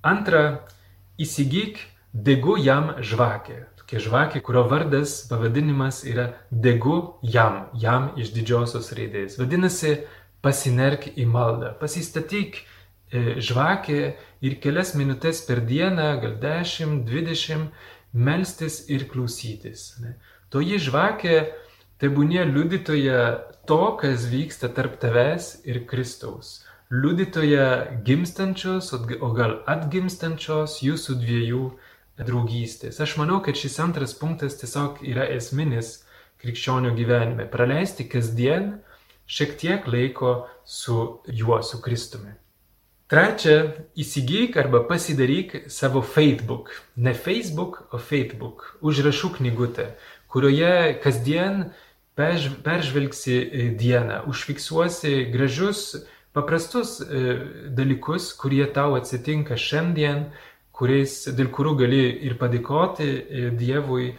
Antra, 0.05 0.67
įsigyk 1.15 1.79
degu 2.15 2.55
jam 2.57 2.93
žvakę. 3.03 3.65
Tokia 3.81 3.99
žvakė, 4.01 4.41
kurio 4.41 4.63
vardas, 4.71 5.17
pavadinimas 5.29 6.03
yra 6.07 6.29
degu 6.49 7.19
jam, 7.21 7.67
jam 7.75 8.13
iš 8.17 8.31
didžiosios 8.33 8.93
raidės. 8.95 9.35
Vadinasi, 9.37 9.99
pasinerk 10.45 11.09
į 11.19 11.25
maldą, 11.27 11.73
pasistatyk 11.81 12.61
e, 12.61 13.41
žvakę 13.43 13.99
ir 14.45 14.57
kelias 14.63 14.95
minutės 14.95 15.43
per 15.45 15.61
dieną, 15.67 16.07
gal 16.23 16.37
10-20, 16.41 17.67
melstis 18.15 18.85
ir 18.89 19.09
klausytis. 19.11 19.89
Toji 20.53 20.79
žvakė 20.79 21.39
tebūnė 21.99 22.45
liudytoja 22.47 23.19
to, 23.67 23.81
kas 23.99 24.29
vyksta 24.31 24.69
tarp 24.71 25.01
tavęs 25.01 25.65
ir 25.67 25.83
Kristaus. 25.89 26.61
Liudytoja 26.93 27.99
gimstančios, 28.05 28.93
o 28.95 29.29
gal 29.35 29.59
atgimstančios 29.67 30.79
jūsų 30.85 31.17
dviejų 31.21 31.65
draugystės. 32.19 33.01
Aš 33.03 33.17
manau, 33.19 33.41
kad 33.43 33.57
šis 33.59 33.77
antras 33.83 34.15
punktas 34.17 34.55
tiesiog 34.61 35.01
yra 35.03 35.27
esminis 35.35 36.01
krikščionių 36.43 36.93
gyvenime. 36.95 37.47
Praleisti 37.51 38.07
kasdien 38.07 38.77
šiek 39.27 39.55
tiek 39.59 39.87
laiko 39.87 40.47
su 40.65 41.21
juo, 41.27 41.61
su 41.63 41.81
Kristumi. 41.83 42.35
Trečia, 43.05 43.85
įsigyk 44.01 44.55
arba 44.57 44.81
pasidaryk 44.89 45.67
savo 45.69 46.01
Facebook. 46.01 46.71
Ne 46.97 47.13
Facebook, 47.13 47.83
o 47.93 47.99
Facebook. 48.01 48.71
Užrašų 48.81 49.35
knygutę, 49.37 49.91
kurioje 50.31 50.95
kasdien 51.03 51.67
peržvelgsi 52.15 53.35
e, 53.37 53.69
dieną, 53.77 54.23
užfiksuosi 54.31 55.27
gražius, 55.29 56.07
paprastus 56.33 56.97
e, 57.01 57.37
dalykus, 57.77 58.31
kurie 58.39 58.65
tau 58.73 58.95
atsitinka 58.97 59.53
šiandien, 59.53 60.31
kuriais, 60.75 61.17
dėl 61.35 61.51
kurių 61.55 61.75
gali 61.79 62.03
ir 62.27 62.37
padėkoti 62.39 63.07
e, 63.07 63.49
Dievui. 63.55 64.15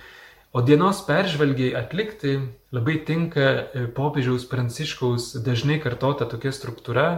O 0.57 0.63
dienos 0.65 1.03
peržvelgiai 1.05 1.75
atlikti 1.77 2.39
labai 2.73 2.97
tinka 3.05 3.49
popiežiaus 3.97 4.47
pranciškaus 4.49 5.35
dažnai 5.45 5.77
kartota 5.85 6.25
tokia 6.25 6.55
struktūra 6.57 7.09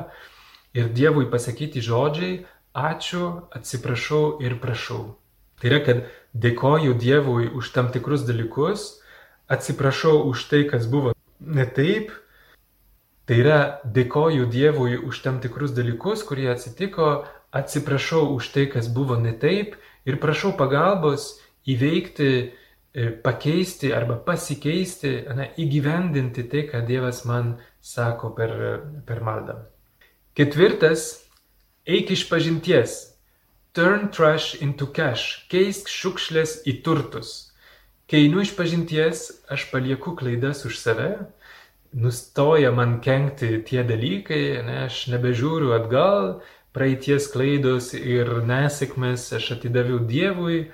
ir 0.75 0.91
Dievui 0.91 1.29
pasakyti 1.31 1.85
žodžiai 1.85 2.41
ačiū, 2.75 3.49
atsiprašau 3.55 4.39
ir 4.43 4.59
prašau. 4.63 5.17
Tai 5.59 5.71
yra, 5.71 5.81
kad 5.83 6.05
dėkoju 6.35 6.95
Dievui 6.99 7.49
už 7.51 7.71
tam 7.75 7.91
tikrus 7.95 8.23
dalykus, 8.27 9.01
atsiprašau 9.51 10.23
už 10.31 10.45
tai, 10.51 10.65
kas 10.71 10.87
buvo 10.87 11.15
ne 11.41 11.67
taip. 11.67 12.13
Tai 13.27 13.37
yra, 13.37 13.59
dėkoju 13.85 14.47
Dievui 14.49 14.97
už 14.97 15.19
tam 15.25 15.41
tikrus 15.43 15.75
dalykus, 15.77 16.23
kurie 16.23 16.49
atsitiko, 16.53 17.27
atsiprašau 17.53 18.35
už 18.35 18.53
tai, 18.55 18.67
kas 18.73 18.89
buvo 18.93 19.17
ne 19.17 19.33
taip 19.33 19.77
ir 20.09 20.19
prašau 20.21 20.55
pagalbos 20.57 21.39
įveikti, 21.69 22.31
e, 22.93 23.11
pakeisti 23.25 23.93
arba 23.93 24.17
pasikeisti, 24.17 25.15
na, 25.37 25.49
įgyvendinti 25.57 26.47
tai, 26.49 26.65
ką 26.71 26.85
Dievas 26.89 27.25
man 27.29 27.57
sako 27.81 28.33
per, 28.37 28.55
per 29.07 29.21
maldą. 29.25 29.61
Ketvirtas, 30.39 31.25
eik 31.89 32.13
iš 32.15 32.29
pažinties. 32.31 32.99
Turn 33.77 34.09
trash 34.11 34.63
into 34.63 34.89
cash. 34.91 35.45
Keisk 35.53 35.91
šiukšlės 35.93 36.63
į 36.67 36.81
turtus. 36.83 37.53
Kai 38.09 38.25
einu 38.25 38.41
iš 38.41 38.55
pažinties, 38.57 39.27
aš 39.53 39.69
palieku 39.69 40.15
klaidas 40.17 40.65
už 40.65 40.79
save, 40.81 41.11
nustoja 41.93 42.71
man 42.73 42.99
kenkti 43.05 43.59
tie 43.69 43.83
dalykai, 43.85 44.63
ne, 44.65 44.79
aš 44.87 45.09
nebežiūriu 45.13 45.75
atgal, 45.77 46.39
praeities 46.77 47.31
klaidos 47.33 47.93
ir 47.97 48.31
nesėkmės 48.49 49.29
aš 49.39 49.53
atidaviau 49.59 50.01
Dievui, 50.09 50.69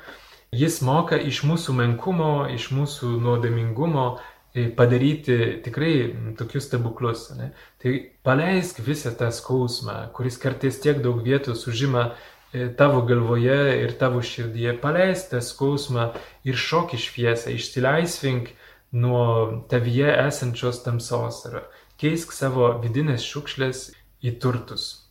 jis 0.55 0.81
moka 0.87 1.19
iš 1.19 1.43
mūsų 1.49 1.75
menkumo, 1.81 2.47
iš 2.55 2.71
mūsų 2.75 3.15
nuodėmingumo 3.25 4.07
e, 4.15 4.69
padaryti 4.77 5.61
tikrai 5.65 5.95
tokius 6.39 6.69
stebuklus. 6.69 7.29
Ne. 7.39 7.53
Tai 7.83 7.97
paleisk 8.27 8.83
visą 8.85 9.15
tą 9.19 9.33
skausmą, 9.35 10.13
kuris 10.17 10.39
kartais 10.43 10.79
tiek 10.83 11.03
daug 11.03 11.25
vietos 11.27 11.67
užima 11.71 12.13
E, 12.55 12.69
tavo 12.77 13.03
galvoje 13.03 13.83
ir 13.83 13.93
tavo 13.99 14.21
širdyje, 14.23 14.77
paleist 14.79 15.33
tą 15.33 15.41
skausmą 15.43 16.05
ir 16.47 16.55
šok 16.55 16.93
į 16.95 17.01
šviesą, 17.03 17.51
išsilaisvink 17.51 18.53
nuo 18.95 19.25
tavyje 19.73 20.13
esančios 20.29 20.79
tamsos 20.85 21.41
ir 21.49 21.57
keisk 21.99 22.31
savo 22.37 22.69
vidinės 22.85 23.27
šiukšlės 23.27 23.89
į 24.23 24.37
turtus. 24.39 25.04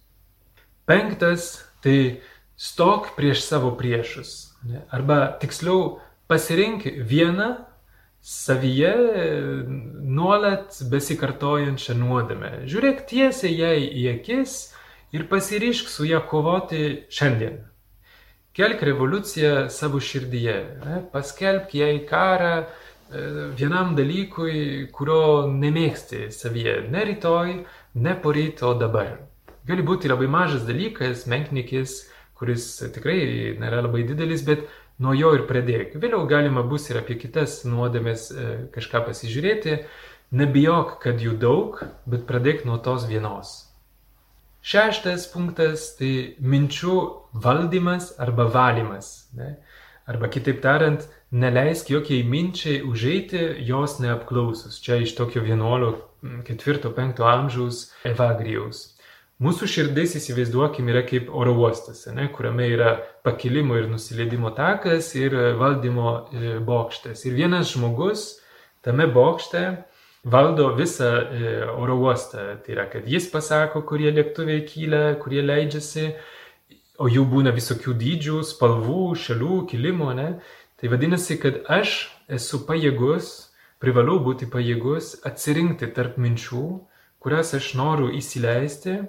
Penktas- 0.85 1.63
tai 1.83 2.21
stok 2.57 3.15
prieš 3.15 3.45
savo 3.47 3.71
priešus. 3.77 4.53
Arba 4.91 5.37
tiksliau 5.39 5.99
pasirink 6.27 6.83
vieną 6.83 7.65
savyje 8.23 8.93
nuolat 9.99 10.79
besikartojančią 10.91 11.95
nuodėmę. 11.99 12.51
Žiūrėk 12.71 13.03
tiesiai 13.07 13.51
jai 13.57 13.79
į 13.83 14.05
akis 14.13 14.73
ir 15.11 15.27
pasiryšk 15.27 15.91
su 15.91 16.07
ją 16.07 16.21
kovoti 16.27 17.03
šiandien. 17.11 17.59
Kelk 18.53 18.83
revoliuciją 18.85 19.67
savo 19.73 19.99
širdyje, 19.99 20.55
paskelbk 21.11 21.73
jai 21.73 21.95
karą 22.05 22.53
e, 22.61 22.65
vienam 23.57 23.95
dalykui, 23.97 24.91
kurio 24.93 25.49
nemėgsti 25.49 26.27
savyje, 26.31 26.75
ne 26.93 27.05
rytoj, 27.09 27.55
ne 27.95 28.13
poryt, 28.21 28.61
o 28.61 28.75
dabar. 28.77 29.15
Gali 29.67 29.83
būti 29.85 30.11
labai 30.11 30.27
mažas 30.27 30.65
dalykas, 30.67 31.25
menknikis, 31.31 32.01
kuris 32.39 32.65
tikrai 32.95 33.55
nėra 33.59 33.83
labai 33.85 34.03
didelis, 34.07 34.43
bet 34.43 34.65
nuo 34.99 35.13
jo 35.15 35.33
ir 35.37 35.45
pradėk. 35.49 35.95
Vėliau 35.99 36.25
galima 36.29 36.63
bus 36.67 36.89
ir 36.91 36.99
apie 36.99 37.15
kitas 37.21 37.61
nuodėmės 37.67 38.29
e, 38.31 38.47
kažką 38.73 39.05
pasižiūrėti. 39.07 39.83
Nebijok, 40.33 40.97
kad 41.03 41.21
jų 41.21 41.37
daug, 41.39 41.77
bet 42.09 42.25
pradėk 42.29 42.65
nuo 42.65 42.79
tos 42.81 43.05
vienos. 43.09 43.53
Šeštas 44.63 45.27
punktas- 45.31 45.89
tai 45.99 46.35
minčių 46.39 46.95
valdymas 47.33 48.13
arba 48.17 48.47
valymas. 48.49 49.27
Ne? 49.35 49.57
Arba 50.07 50.27
kitaip 50.27 50.61
tariant, 50.63 51.03
neleisk 51.31 51.87
jokiai 51.91 52.23
minčiai 52.23 52.81
užeiti 52.83 53.63
jos 53.67 53.99
neapklausus. 53.99 54.81
Čia 54.83 54.95
iš 55.03 55.15
tokio 55.15 55.43
11-4-5 55.43 57.23
amžiaus 57.23 57.91
evagrijaus. 58.03 58.92
Mūsų 59.43 59.67
širdis 59.67 60.13
įsivaizduokim 60.19 60.87
yra 60.93 61.01
kaip 61.03 61.31
oro 61.35 61.55
uostas, 61.59 62.05
ne, 62.15 62.29
kuriame 62.31 62.69
yra 62.71 62.93
pakilimo 63.25 63.75
ir 63.75 63.89
nusileidimo 63.91 64.53
takas 64.55 65.09
ir 65.19 65.35
valdymo 65.59 66.11
e, 66.13 66.53
bokštas. 66.63 67.25
Ir 67.27 67.35
vienas 67.35 67.73
žmogus 67.73 68.37
tame 68.85 69.09
bokšte 69.11 69.65
valdo 70.23 70.69
visą 70.77 71.09
e, 71.27 71.55
oro 71.75 71.97
uostą. 71.99 72.45
Tai 72.63 72.75
yra, 72.75 72.85
kad 72.91 73.09
jis 73.09 73.27
pasako, 73.31 73.83
kurie 73.87 74.13
lėktuvai 74.15 74.61
kyla, 74.69 75.03
kurie 75.19 75.43
leidžiasi, 75.43 76.13
o 77.03 77.09
jų 77.11 77.25
būna 77.27 77.51
visokių 77.55 77.95
dydžių, 77.99 78.39
spalvų, 78.47 79.09
šalių, 79.19 79.63
kilimo, 79.71 80.13
ne? 80.15 80.37
Tai 80.79 80.91
vadinasi, 80.93 81.39
kad 81.41 81.59
aš 81.71 81.97
esu 82.31 82.61
pajėgus, 82.67 83.33
privalau 83.83 84.21
būti 84.23 84.47
pajėgus 84.47 85.17
atsirinkti 85.27 85.91
tarp 85.95 86.15
minčių, 86.21 86.63
kurias 87.23 87.53
aš 87.57 87.73
noriu 87.79 88.11
įsileisti, 88.15 89.01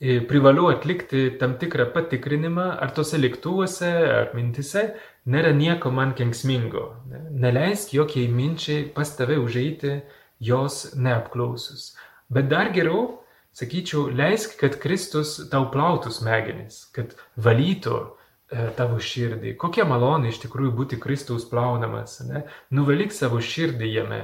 privalau 0.00 0.70
atlikti 0.72 1.36
tam 1.38 1.58
tikrą 1.60 1.90
patikrinimą, 1.92 2.70
ar 2.80 2.92
tose 2.96 3.18
lėktuvuose, 3.20 3.90
ar 4.20 4.30
mintise 4.32 4.94
nėra 5.28 5.52
nieko 5.52 5.92
man 5.92 6.14
kenksmingo. 6.16 6.86
Neleisk 7.30 7.92
jokiai 7.92 8.30
minčiai 8.32 8.86
pas 8.94 9.12
tave 9.16 9.36
užeiti 9.42 9.98
jos 10.40 10.94
neapklausus. 10.96 11.92
Bet 12.32 12.48
dar 12.48 12.72
geriau, 12.72 13.20
sakyčiau, 13.52 14.08
leisk, 14.08 14.56
kad 14.60 14.78
Kristus 14.80 15.36
tau 15.52 15.68
plautų 15.72 16.12
smegenis, 16.14 16.86
kad 16.96 17.12
valytų 17.36 17.96
e, 18.00 18.70
tavo 18.78 18.96
širdį. 19.02 19.56
Kokia 19.60 19.84
malonė 19.84 20.32
iš 20.32 20.40
tikrųjų 20.46 20.72
būti 20.80 21.00
Kristaus 21.02 21.44
plaunamas, 21.50 22.22
ne? 22.24 22.46
Nuvalyk 22.72 23.12
savo 23.12 23.42
širdį 23.42 23.92
jame. 23.98 24.22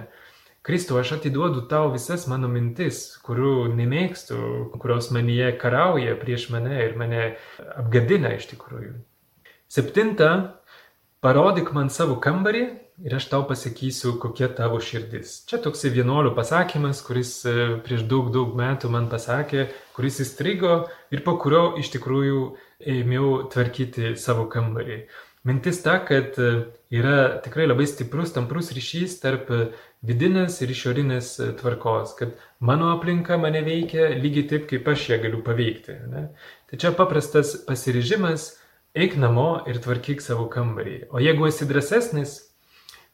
Kristau, 0.66 0.96
aš 0.98 1.12
atiduodu 1.20 1.60
tau 1.70 1.92
visas 1.92 2.24
mano 2.26 2.48
mintis, 2.50 3.04
kurių 3.22 3.68
nemėgstu, 3.78 4.38
kurios 4.82 5.12
manyje 5.14 5.52
karauja 5.62 6.16
prieš 6.18 6.48
mane 6.50 6.80
ir 6.82 6.96
mane 6.98 7.20
apgadina 7.78 8.32
iš 8.34 8.48
tikrųjų. 8.50 8.96
Septinta, 9.70 10.30
parodyk 11.22 11.70
man 11.76 11.92
savo 11.94 12.16
kambarį 12.18 12.64
ir 13.06 13.14
aš 13.14 13.28
tau 13.30 13.44
pasakysiu, 13.46 14.16
kokia 14.18 14.48
tavo 14.58 14.80
širdis. 14.82 15.36
Čia 15.46 15.60
toksai 15.62 15.92
vienuolių 15.94 16.34
pasakymas, 16.34 17.04
kuris 17.06 17.32
e, 17.46 17.54
prieš 17.86 18.02
daug, 18.10 18.32
daug 18.34 18.58
metų 18.58 18.90
man 18.90 19.06
pasakė, 19.12 19.68
kuris 19.94 20.18
įstrigo 20.26 20.80
ir 21.14 21.22
po 21.22 21.36
kurio 21.42 21.76
iš 21.78 21.92
tikrųjų 21.94 22.42
ėmiau 22.96 23.30
tvarkyti 23.54 24.16
savo 24.18 24.48
kambarį. 24.50 25.04
Mintis 25.46 25.78
ta, 25.84 26.00
kad 26.02 26.34
e, 26.42 26.50
yra 26.90 27.38
tikrai 27.44 27.68
labai 27.68 27.86
stiprus, 27.86 28.32
tamprus 28.34 28.72
ryšys 28.74 29.20
tarp 29.22 29.52
vidinės 30.06 30.58
ir 30.64 30.72
išorinės 30.74 31.32
tvarkos, 31.60 32.16
kad 32.18 32.34
mano 32.58 32.90
aplinka 32.94 33.38
mane 33.38 33.62
veikia 33.66 34.10
lygiai 34.18 34.48
taip, 34.50 34.66
kaip 34.70 34.88
aš 34.90 35.08
ją 35.12 35.20
galiu 35.22 35.42
paveikti. 35.46 35.98
Ne? 36.10 36.28
Tai 36.70 36.80
čia 36.82 36.92
paprastas 36.98 37.54
pasiryžimas 37.68 38.56
eik 38.96 39.14
namo 39.20 39.62
ir 39.70 39.78
tvarkyk 39.84 40.22
savo 40.24 40.48
kambarį. 40.52 40.98
O 41.12 41.22
jeigu 41.22 41.46
esi 41.50 41.68
drąsesnis, 41.68 42.36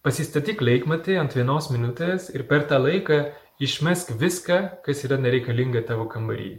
pasistatyk 0.07 0.63
laikmatį 0.63 1.19
ant 1.23 1.37
vienos 1.37 1.69
minutės 1.75 2.29
ir 2.33 2.47
per 2.49 2.65
tą 2.71 2.79
laiką 2.83 3.23
išmesk 3.63 4.15
viską, 4.19 4.59
kas 4.87 5.05
yra 5.07 5.19
nereikalinga 5.21 5.85
tavo 5.89 6.09
kambarį. 6.11 6.55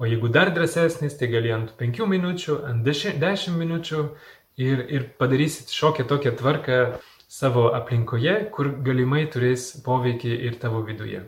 O 0.00 0.08
jeigu 0.08 0.30
dar 0.32 0.50
drąsesnis, 0.56 1.14
tai 1.20 1.28
gali 1.30 1.52
ant 1.54 1.76
5 1.78 2.08
minučių, 2.10 2.56
ant 2.66 2.82
10 2.84 3.52
minučių 3.60 4.00
ir, 4.56 4.84
ir 4.88 5.08
padarysit 5.18 5.72
šiokią 5.72 6.06
tokią 6.08 6.36
tvarką 6.36 6.78
savo 7.28 7.70
aplinkoje, 7.76 8.34
kur 8.52 8.68
galimai 8.84 9.24
turės 9.32 9.70
poveikį 9.84 10.32
ir 10.48 10.58
tavo 10.60 10.82
viduje. 10.84 11.22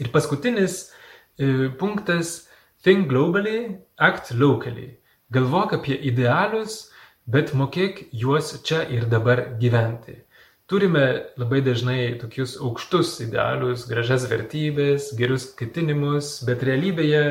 Ir 0.00 0.10
paskutinis 0.14 0.92
e, 1.38 1.68
punktas- 1.78 2.48
think 2.84 3.08
globally, 3.08 3.78
act 3.98 4.32
locally. 4.32 4.98
Galvok 5.30 5.74
apie 5.78 5.96
idealus, 5.96 6.90
bet 7.26 7.54
mokėk 7.54 8.08
juos 8.12 8.52
čia 8.62 8.82
ir 8.90 9.06
dabar 9.06 9.58
gyventi. 9.58 10.18
Turime 10.66 11.26
labai 11.36 11.60
dažnai 11.60 12.18
tokius 12.20 12.56
aukštus 12.60 13.20
idealus, 13.20 13.86
gražias 13.90 14.26
vertybės, 14.30 15.10
gerus 15.18 15.50
ketinimus, 15.58 16.38
bet 16.46 16.62
realybėje 16.64 17.24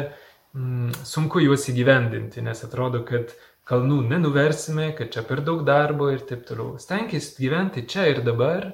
mm, 0.53 0.91
sunku 1.07 1.41
juos 1.41 1.67
įgyvendinti, 1.71 2.43
nes 2.45 2.63
atrodo, 2.67 3.03
kad 3.07 3.33
kalnų 3.71 4.01
nenuversime, 4.09 4.91
kad 4.97 5.13
čia 5.13 5.23
per 5.27 5.41
daug 5.47 5.63
darbo 5.67 6.09
ir 6.11 6.25
taip 6.27 6.43
toliau. 6.47 6.75
Stenkis 6.81 7.31
gyventi 7.39 7.85
čia 7.89 8.09
ir 8.11 8.23
dabar, 8.25 8.71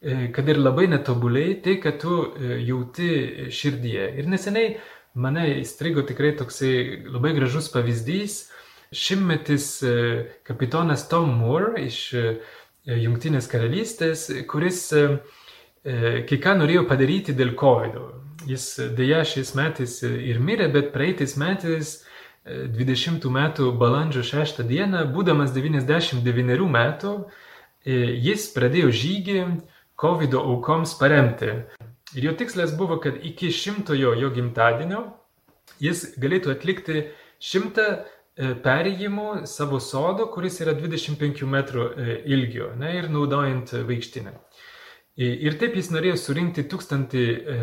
e, 0.00 0.28
kad 0.34 0.48
ir 0.48 0.60
labai 0.62 0.86
netobuliai, 0.92 1.56
tai, 1.64 1.78
kad 1.82 1.98
tu 2.02 2.20
e, 2.28 2.60
jauti 2.68 3.50
širdyje. 3.50 4.12
Ir 4.20 4.30
neseniai 4.30 4.76
mane 5.18 5.48
įstrigo 5.62 6.04
tikrai 6.06 6.36
toksai 6.38 6.74
labai 7.10 7.34
gražus 7.38 7.70
pavyzdys. 7.74 8.44
Šimtmetis 8.94 9.70
e, 9.82 9.96
kapitonas 10.46 11.08
Tom 11.10 11.34
Moore 11.40 11.88
iš 11.88 12.04
Junktinės 12.86 13.48
karalystės, 13.50 14.28
kuris 14.46 14.84
kai 15.82 16.36
ką 16.38 16.52
norėjo 16.54 16.84
padaryti 16.86 17.34
dėl 17.34 17.56
COVID. 17.58 17.96
-o. 17.98 18.04
Jis 18.46 18.66
dėja 18.94 19.24
šiais 19.26 19.56
metais 19.58 19.96
ir 20.06 20.38
mirė, 20.38 20.68
bet 20.70 20.92
praeitais 20.94 21.34
metais 21.34 21.96
20 22.46 23.26
metų 23.32 23.72
balandžio 23.78 24.22
6 24.22 24.62
dieną, 24.66 25.02
būdamas 25.10 25.50
99 25.54 26.68
metų, 26.70 27.14
e, 27.84 27.96
jis 28.22 28.46
pradėjo 28.54 28.92
žygį 28.94 29.40
COVID 29.98 30.36
aukoms 30.38 30.94
paremti. 31.00 31.50
Ir 32.14 32.28
jo 32.28 32.34
tikslas 32.38 32.72
buvo, 32.78 33.00
kad 33.02 33.18
iki 33.18 33.50
šimtojo 33.50 34.14
jo 34.14 34.30
gimtadienio 34.30 35.02
jis 35.82 36.12
galėtų 36.20 36.52
atlikti 36.54 37.02
šimtą 37.42 37.86
e, 37.90 38.54
perėjimų 38.62 39.46
savo 39.50 39.80
sodo, 39.82 40.28
kuris 40.32 40.60
yra 40.62 40.76
25 40.78 41.42
metrų 41.50 41.88
e, 41.88 42.18
ilgio, 42.30 42.72
ne, 42.78 42.94
ir 43.00 43.10
naudojant 43.12 43.74
vaikštinę. 43.88 44.36
Ir 45.16 45.54
taip 45.56 45.78
jis 45.78 45.86
norėjo 45.94 46.18
surinkti 46.20 46.66
tūkstantį 46.68 47.22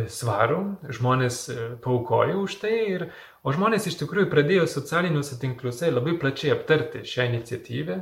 svarų, 0.10 0.62
žmonės 0.90 1.44
paukojo 1.84 2.40
už 2.48 2.56
tai, 2.64 2.74
ir, 2.96 3.04
O 3.44 3.52
žmonės 3.52 3.90
iš 3.90 3.98
tikrųjų 4.00 4.30
pradėjo 4.32 4.66
socialiniuose 4.72 5.36
tinkluose 5.42 5.90
labai 5.92 6.14
plačiai 6.20 6.54
aptarti 6.54 7.02
šią 7.04 7.26
iniciatyvą, 7.28 7.98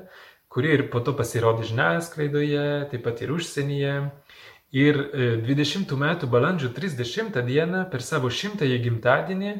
kuri 0.53 0.75
ir 0.75 0.83
po 0.93 1.01
to 1.01 1.15
pasirodė 1.17 1.65
žiniasklaidoje, 1.71 2.65
taip 2.91 3.01
pat 3.07 3.23
ir 3.25 3.33
užsienyje. 3.33 3.95
Ir 4.77 4.99
20 5.47 5.89
e, 5.89 5.97
metų 6.03 6.29
balandžio 6.31 6.69
30 6.75 7.41
dieną 7.47 7.87
per 7.91 8.05
savo 8.05 8.29
šimtąjį 8.29 8.77
gimtadienį 8.85 9.55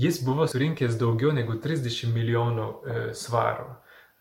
jis 0.00 0.22
buvo 0.24 0.48
surinkęs 0.48 0.96
daugiau 0.98 1.34
negu 1.36 1.58
30 1.60 2.08
milijonų 2.16 2.66
e, 2.72 3.04
svarų. 3.20 3.68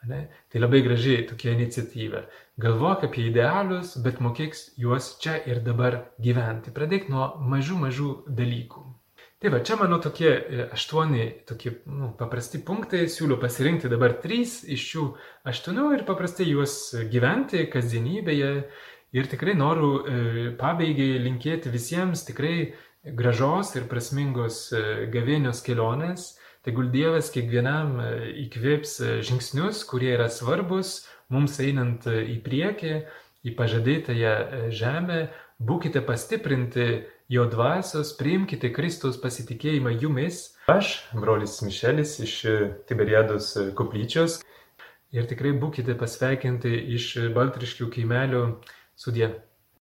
Ne? 0.10 0.26
Tai 0.52 0.62
labai 0.62 0.82
gražiai 0.86 1.26
tokia 1.30 1.56
iniciatyva. 1.56 2.26
Galvok 2.62 3.08
apie 3.08 3.26
idealus, 3.30 3.96
bet 4.06 4.22
mokėk 4.24 4.54
juos 4.80 5.16
čia 5.24 5.40
ir 5.50 5.64
dabar 5.66 6.04
gyventi. 6.22 6.74
Pradėk 6.76 7.10
nuo 7.12 7.34
mažų 7.54 7.80
mažų 7.82 8.12
dalykų. 8.28 8.86
Tai 9.42 9.52
va, 9.52 9.60
čia 9.68 9.76
mano 9.78 10.00
tokie 10.00 10.30
e, 10.32 10.64
aštuoni 10.74 11.26
tokie 11.46 11.76
nu, 11.92 12.14
paprasti 12.18 12.62
punktai, 12.66 13.04
siūliu 13.12 13.36
pasirinkti 13.42 13.92
dabar 13.92 14.16
trys 14.24 14.62
iš 14.64 14.86
šių 14.92 15.04
aštuonių 15.52 15.90
ir 15.98 16.06
paprastai 16.08 16.48
juos 16.48 16.78
gyventi 17.12 17.66
kasdienybėje. 17.70 18.52
Ir 19.16 19.30
tikrai 19.32 19.54
noriu 19.60 19.92
e, 20.00 20.16
pabaigai 20.60 21.20
linkėti 21.24 21.72
visiems 21.72 22.24
tikrai 22.28 22.56
gražos 23.06 23.76
ir 23.76 23.86
prasmingos 23.92 24.72
e, 24.74 24.82
gavėnios 25.14 25.62
kelionės. 25.68 26.32
Tegul 26.66 26.88
Dievas 26.90 27.28
kiekvienam 27.30 28.00
įkvėps 28.42 28.96
žingsnius, 29.28 29.84
kurie 29.86 30.16
yra 30.16 30.26
svarbus 30.34 31.04
mums 31.30 31.60
einant 31.62 32.08
į 32.10 32.40
priekį, 32.42 32.96
į 33.46 33.54
pažadėtąją 33.60 34.72
žemę. 34.74 35.20
Būkite 35.62 36.02
pastiprinti 36.04 37.06
jo 37.30 37.46
dvasios, 37.52 38.16
priimkite 38.18 38.74
Kristaus 38.74 39.22
pasitikėjimą 39.22 39.94
jumis. 40.02 40.42
Aš, 40.74 40.98
brolis 41.14 41.60
Mišelis 41.62 42.18
iš 42.26 42.36
Tiberiados 42.90 43.54
koplyčios 43.78 44.42
ir 45.14 45.30
tikrai 45.30 45.54
būkite 45.62 45.94
pasveikinti 46.02 46.74
iš 46.98 47.12
Baltriškių 47.38 47.94
kaimelio 47.94 48.46
sudė. 48.98 49.36